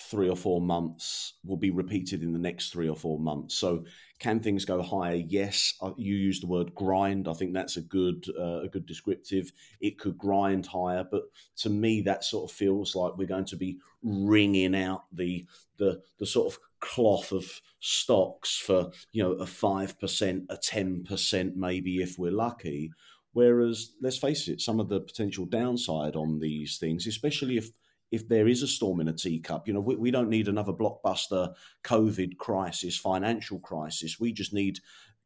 three 0.00 0.28
or 0.28 0.36
four 0.36 0.60
months 0.60 1.34
will 1.44 1.56
be 1.56 1.70
repeated 1.70 2.22
in 2.22 2.32
the 2.32 2.38
next 2.38 2.70
three 2.70 2.88
or 2.88 2.96
four 2.96 3.18
months. 3.18 3.54
So, 3.56 3.84
can 4.18 4.40
things 4.40 4.64
go 4.64 4.82
higher? 4.82 5.14
Yes. 5.14 5.74
Uh, 5.80 5.92
you 5.96 6.14
use 6.14 6.40
the 6.40 6.46
word 6.46 6.74
grind. 6.74 7.26
I 7.26 7.32
think 7.32 7.54
that's 7.54 7.76
a 7.76 7.82
good 7.82 8.24
uh, 8.38 8.62
a 8.62 8.68
good 8.68 8.86
descriptive. 8.86 9.52
It 9.80 9.98
could 9.98 10.16
grind 10.16 10.66
higher, 10.66 11.04
but 11.08 11.24
to 11.58 11.70
me, 11.70 12.02
that 12.02 12.24
sort 12.24 12.50
of 12.50 12.56
feels 12.56 12.94
like 12.94 13.16
we're 13.16 13.26
going 13.26 13.46
to 13.46 13.56
be 13.56 13.78
wringing 14.02 14.74
out 14.74 15.04
the 15.12 15.46
the 15.78 16.02
the 16.18 16.26
sort 16.26 16.52
of 16.52 16.58
cloth 16.80 17.32
of 17.32 17.60
stocks 17.80 18.58
for 18.58 18.90
you 19.12 19.22
know 19.22 19.32
a 19.32 19.46
five 19.46 19.98
percent, 19.98 20.44
a 20.50 20.56
ten 20.56 21.04
percent, 21.04 21.56
maybe 21.56 22.02
if 22.02 22.18
we're 22.18 22.32
lucky. 22.32 22.90
Whereas, 23.34 23.94
let's 24.02 24.18
face 24.18 24.46
it, 24.48 24.60
some 24.60 24.78
of 24.78 24.90
the 24.90 25.00
potential 25.00 25.46
downside 25.46 26.16
on 26.16 26.38
these 26.38 26.76
things, 26.76 27.06
especially 27.06 27.56
if 27.56 27.70
if 28.12 28.28
there 28.28 28.46
is 28.46 28.62
a 28.62 28.68
storm 28.68 29.00
in 29.00 29.08
a 29.08 29.12
teacup. 29.12 29.66
You 29.66 29.74
know, 29.74 29.80
we, 29.80 29.96
we 29.96 30.10
don't 30.10 30.28
need 30.28 30.46
another 30.46 30.72
blockbuster 30.72 31.54
COVID 31.82 32.36
crisis, 32.36 32.96
financial 32.96 33.58
crisis. 33.58 34.20
We 34.20 34.32
just 34.32 34.52
need 34.52 34.78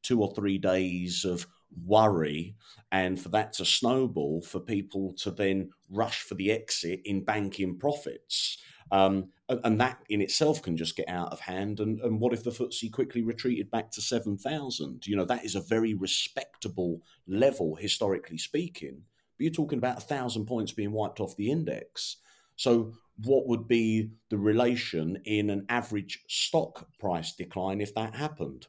two 0.02 0.22
or 0.22 0.32
three 0.34 0.56
days 0.56 1.24
of 1.24 1.46
worry 1.84 2.54
and 2.92 3.20
for 3.20 3.28
that 3.30 3.52
to 3.54 3.64
snowball 3.64 4.40
for 4.40 4.60
people 4.60 5.12
to 5.14 5.32
then 5.32 5.70
rush 5.90 6.22
for 6.22 6.36
the 6.36 6.52
exit 6.52 7.00
in 7.04 7.24
banking 7.24 7.76
profits. 7.76 8.58
Um, 8.92 9.30
and, 9.48 9.80
that 9.80 9.98
in 10.08 10.20
itself 10.20 10.62
can 10.62 10.76
just 10.76 10.96
get 10.96 11.08
out 11.08 11.32
of 11.32 11.40
hand. 11.40 11.80
And, 11.80 12.00
and 12.00 12.20
what 12.20 12.32
if 12.32 12.44
the 12.44 12.50
FTSE 12.50 12.92
quickly 12.92 13.22
retreated 13.22 13.68
back 13.68 13.90
to 13.92 14.00
7,000? 14.00 15.08
You 15.08 15.16
know, 15.16 15.24
that 15.24 15.44
is 15.44 15.56
a 15.56 15.60
very 15.60 15.94
respectable 15.94 17.02
level, 17.26 17.74
historically 17.74 18.38
speaking. 18.38 19.02
But 19.36 19.44
you're 19.44 19.52
talking 19.52 19.78
about 19.78 19.98
a 19.98 20.02
thousand 20.02 20.46
points 20.46 20.70
being 20.70 20.92
wiped 20.92 21.18
off 21.18 21.36
the 21.36 21.50
index. 21.50 22.18
So, 22.56 22.92
what 23.24 23.46
would 23.46 23.66
be 23.66 24.10
the 24.28 24.36
relation 24.36 25.18
in 25.24 25.48
an 25.48 25.64
average 25.68 26.22
stock 26.28 26.86
price 26.98 27.32
decline 27.32 27.80
if 27.80 27.94
that 27.94 28.14
happened? 28.14 28.66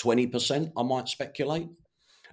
20%, 0.00 0.72
I 0.76 0.82
might 0.82 1.08
speculate. 1.08 1.68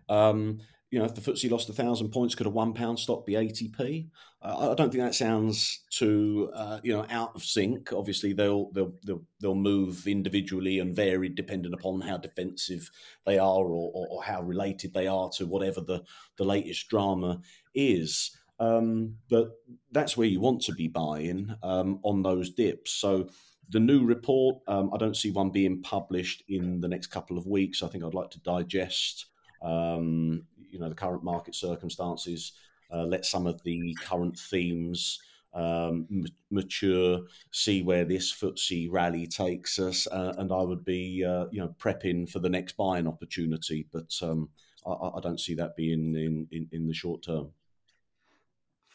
Um, 0.10 0.60
you 0.92 1.00
know, 1.00 1.06
if 1.06 1.16
the 1.16 1.22
FTSE 1.22 1.50
lost 1.50 1.70
a 1.70 1.74
thousand 1.74 2.10
points, 2.10 2.36
could 2.36 2.48
a 2.48 2.50
one 2.50 2.74
pound 2.74 3.00
stock 3.00 3.26
be 3.26 3.34
80p? 3.34 4.10
Uh, 4.42 4.72
I 4.72 4.76
don't 4.76 4.92
think 4.92 5.04
that 5.04 5.16
sounds 5.16 5.84
too, 5.90 6.52
uh, 6.54 6.82
you 6.84 6.92
know, 6.92 7.06
out 7.10 7.34
of 7.34 7.46
sync. 7.46 7.94
Obviously, 7.94 8.34
they'll, 8.34 8.70
they'll 8.72 8.94
they'll 9.06 9.24
they'll 9.40 9.56
move 9.56 10.06
individually 10.06 10.80
and 10.80 10.94
vary 10.94 11.30
depending 11.30 11.74
upon 11.74 12.02
how 12.02 12.18
defensive 12.18 12.92
they 13.26 13.40
are 13.40 13.64
or, 13.64 13.92
or, 13.94 14.08
or 14.12 14.24
how 14.24 14.42
related 14.42 14.94
they 14.94 15.08
are 15.08 15.30
to 15.38 15.46
whatever 15.46 15.80
the 15.80 16.04
the 16.38 16.44
latest 16.44 16.90
drama 16.90 17.40
is. 17.74 18.36
Um, 18.62 19.18
but 19.30 19.52
that's 19.92 20.16
where 20.16 20.28
you 20.28 20.40
want 20.40 20.62
to 20.64 20.74
be 20.74 20.88
buying 20.88 21.54
um, 21.64 22.00
on 22.04 22.22
those 22.22 22.52
dips. 22.52 22.92
So 22.92 23.28
the 23.70 23.80
new 23.80 24.06
report, 24.06 24.60
um, 24.68 24.92
I 24.94 24.98
don't 24.98 25.18
see 25.18 25.32
one 25.32 25.50
being 25.50 25.82
published 25.82 26.44
in 26.48 26.80
the 26.80 26.88
next 26.88 27.08
couple 27.08 27.38
of 27.38 27.48
weeks. 27.48 27.82
I 27.82 27.88
think 27.88 28.04
I'd 28.04 28.14
like 28.14 28.30
to 28.32 28.40
digest 28.42 29.26
um, 29.62 30.44
you 30.70 30.80
know 30.80 30.90
the 30.90 30.96
current 30.96 31.24
market 31.24 31.56
circumstances, 31.56 32.54
uh, 32.94 33.04
let 33.04 33.26
some 33.26 33.48
of 33.48 33.62
the 33.64 33.96
current 34.02 34.38
themes 34.38 35.20
um, 35.54 36.08
mature, 36.50 37.20
see 37.52 37.84
where 37.84 38.06
this 38.06 38.34
FTSE 38.34 38.88
rally 38.90 39.28
takes 39.28 39.80
us, 39.80 40.08
uh, 40.08 40.34
and 40.38 40.52
I 40.52 40.62
would 40.62 40.86
be 40.86 41.26
uh, 41.26 41.46
you 41.52 41.62
know 41.62 41.76
prepping 41.80 42.30
for 42.30 42.40
the 42.40 42.50
next 42.50 42.78
buying 42.78 43.08
opportunity. 43.08 43.88
But 43.92 44.14
um, 44.22 44.50
I, 44.86 44.92
I, 44.92 45.20
don't 45.22 45.40
see 45.40 45.54
that 45.56 45.76
being 45.76 46.16
in, 46.16 46.48
in, 46.52 46.70
in 46.72 46.88
the 46.88 46.94
short 46.94 47.24
term. 47.24 47.52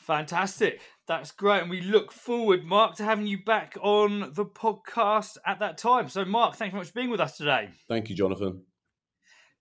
Fantastic. 0.07 0.81
That's 1.09 1.33
great. 1.33 1.63
And 1.63 1.71
we 1.71 1.81
look 1.81 2.13
forward, 2.13 2.65
Mark, 2.65 2.95
to 2.97 3.05
having 3.05 3.27
you 3.27 3.43
back 3.43 3.77
on 3.83 4.33
the 4.35 4.45
podcast 4.45 5.37
at 5.45 5.59
that 5.59 5.79
time. 5.79 6.09
So, 6.09 6.25
Mark, 6.25 6.55
thanks 6.55 6.71
very 6.73 6.83
much 6.83 6.89
for 6.89 7.01
being 7.01 7.11
with 7.11 7.21
us 7.21 7.37
today. 7.37 7.71
Thank 7.89 8.09
you, 8.09 8.15
Jonathan. 8.15 8.63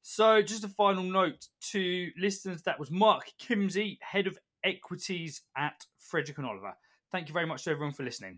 So, 0.03 0.43
just 0.43 0.63
a 0.63 0.67
final 0.67 1.03
note 1.03 1.47
to 1.71 2.09
listeners 2.15 2.61
that 2.63 2.79
was 2.79 2.91
Mark 2.91 3.31
Kimsey, 3.41 3.97
Head 4.01 4.27
of 4.27 4.37
Equities 4.63 5.41
at 5.57 5.83
Frederick 5.97 6.37
and 6.37 6.45
Oliver. 6.45 6.73
Thank 7.11 7.27
you 7.27 7.33
very 7.33 7.47
much 7.47 7.63
to 7.63 7.71
everyone 7.71 7.93
for 7.93 8.03
listening. 8.03 8.37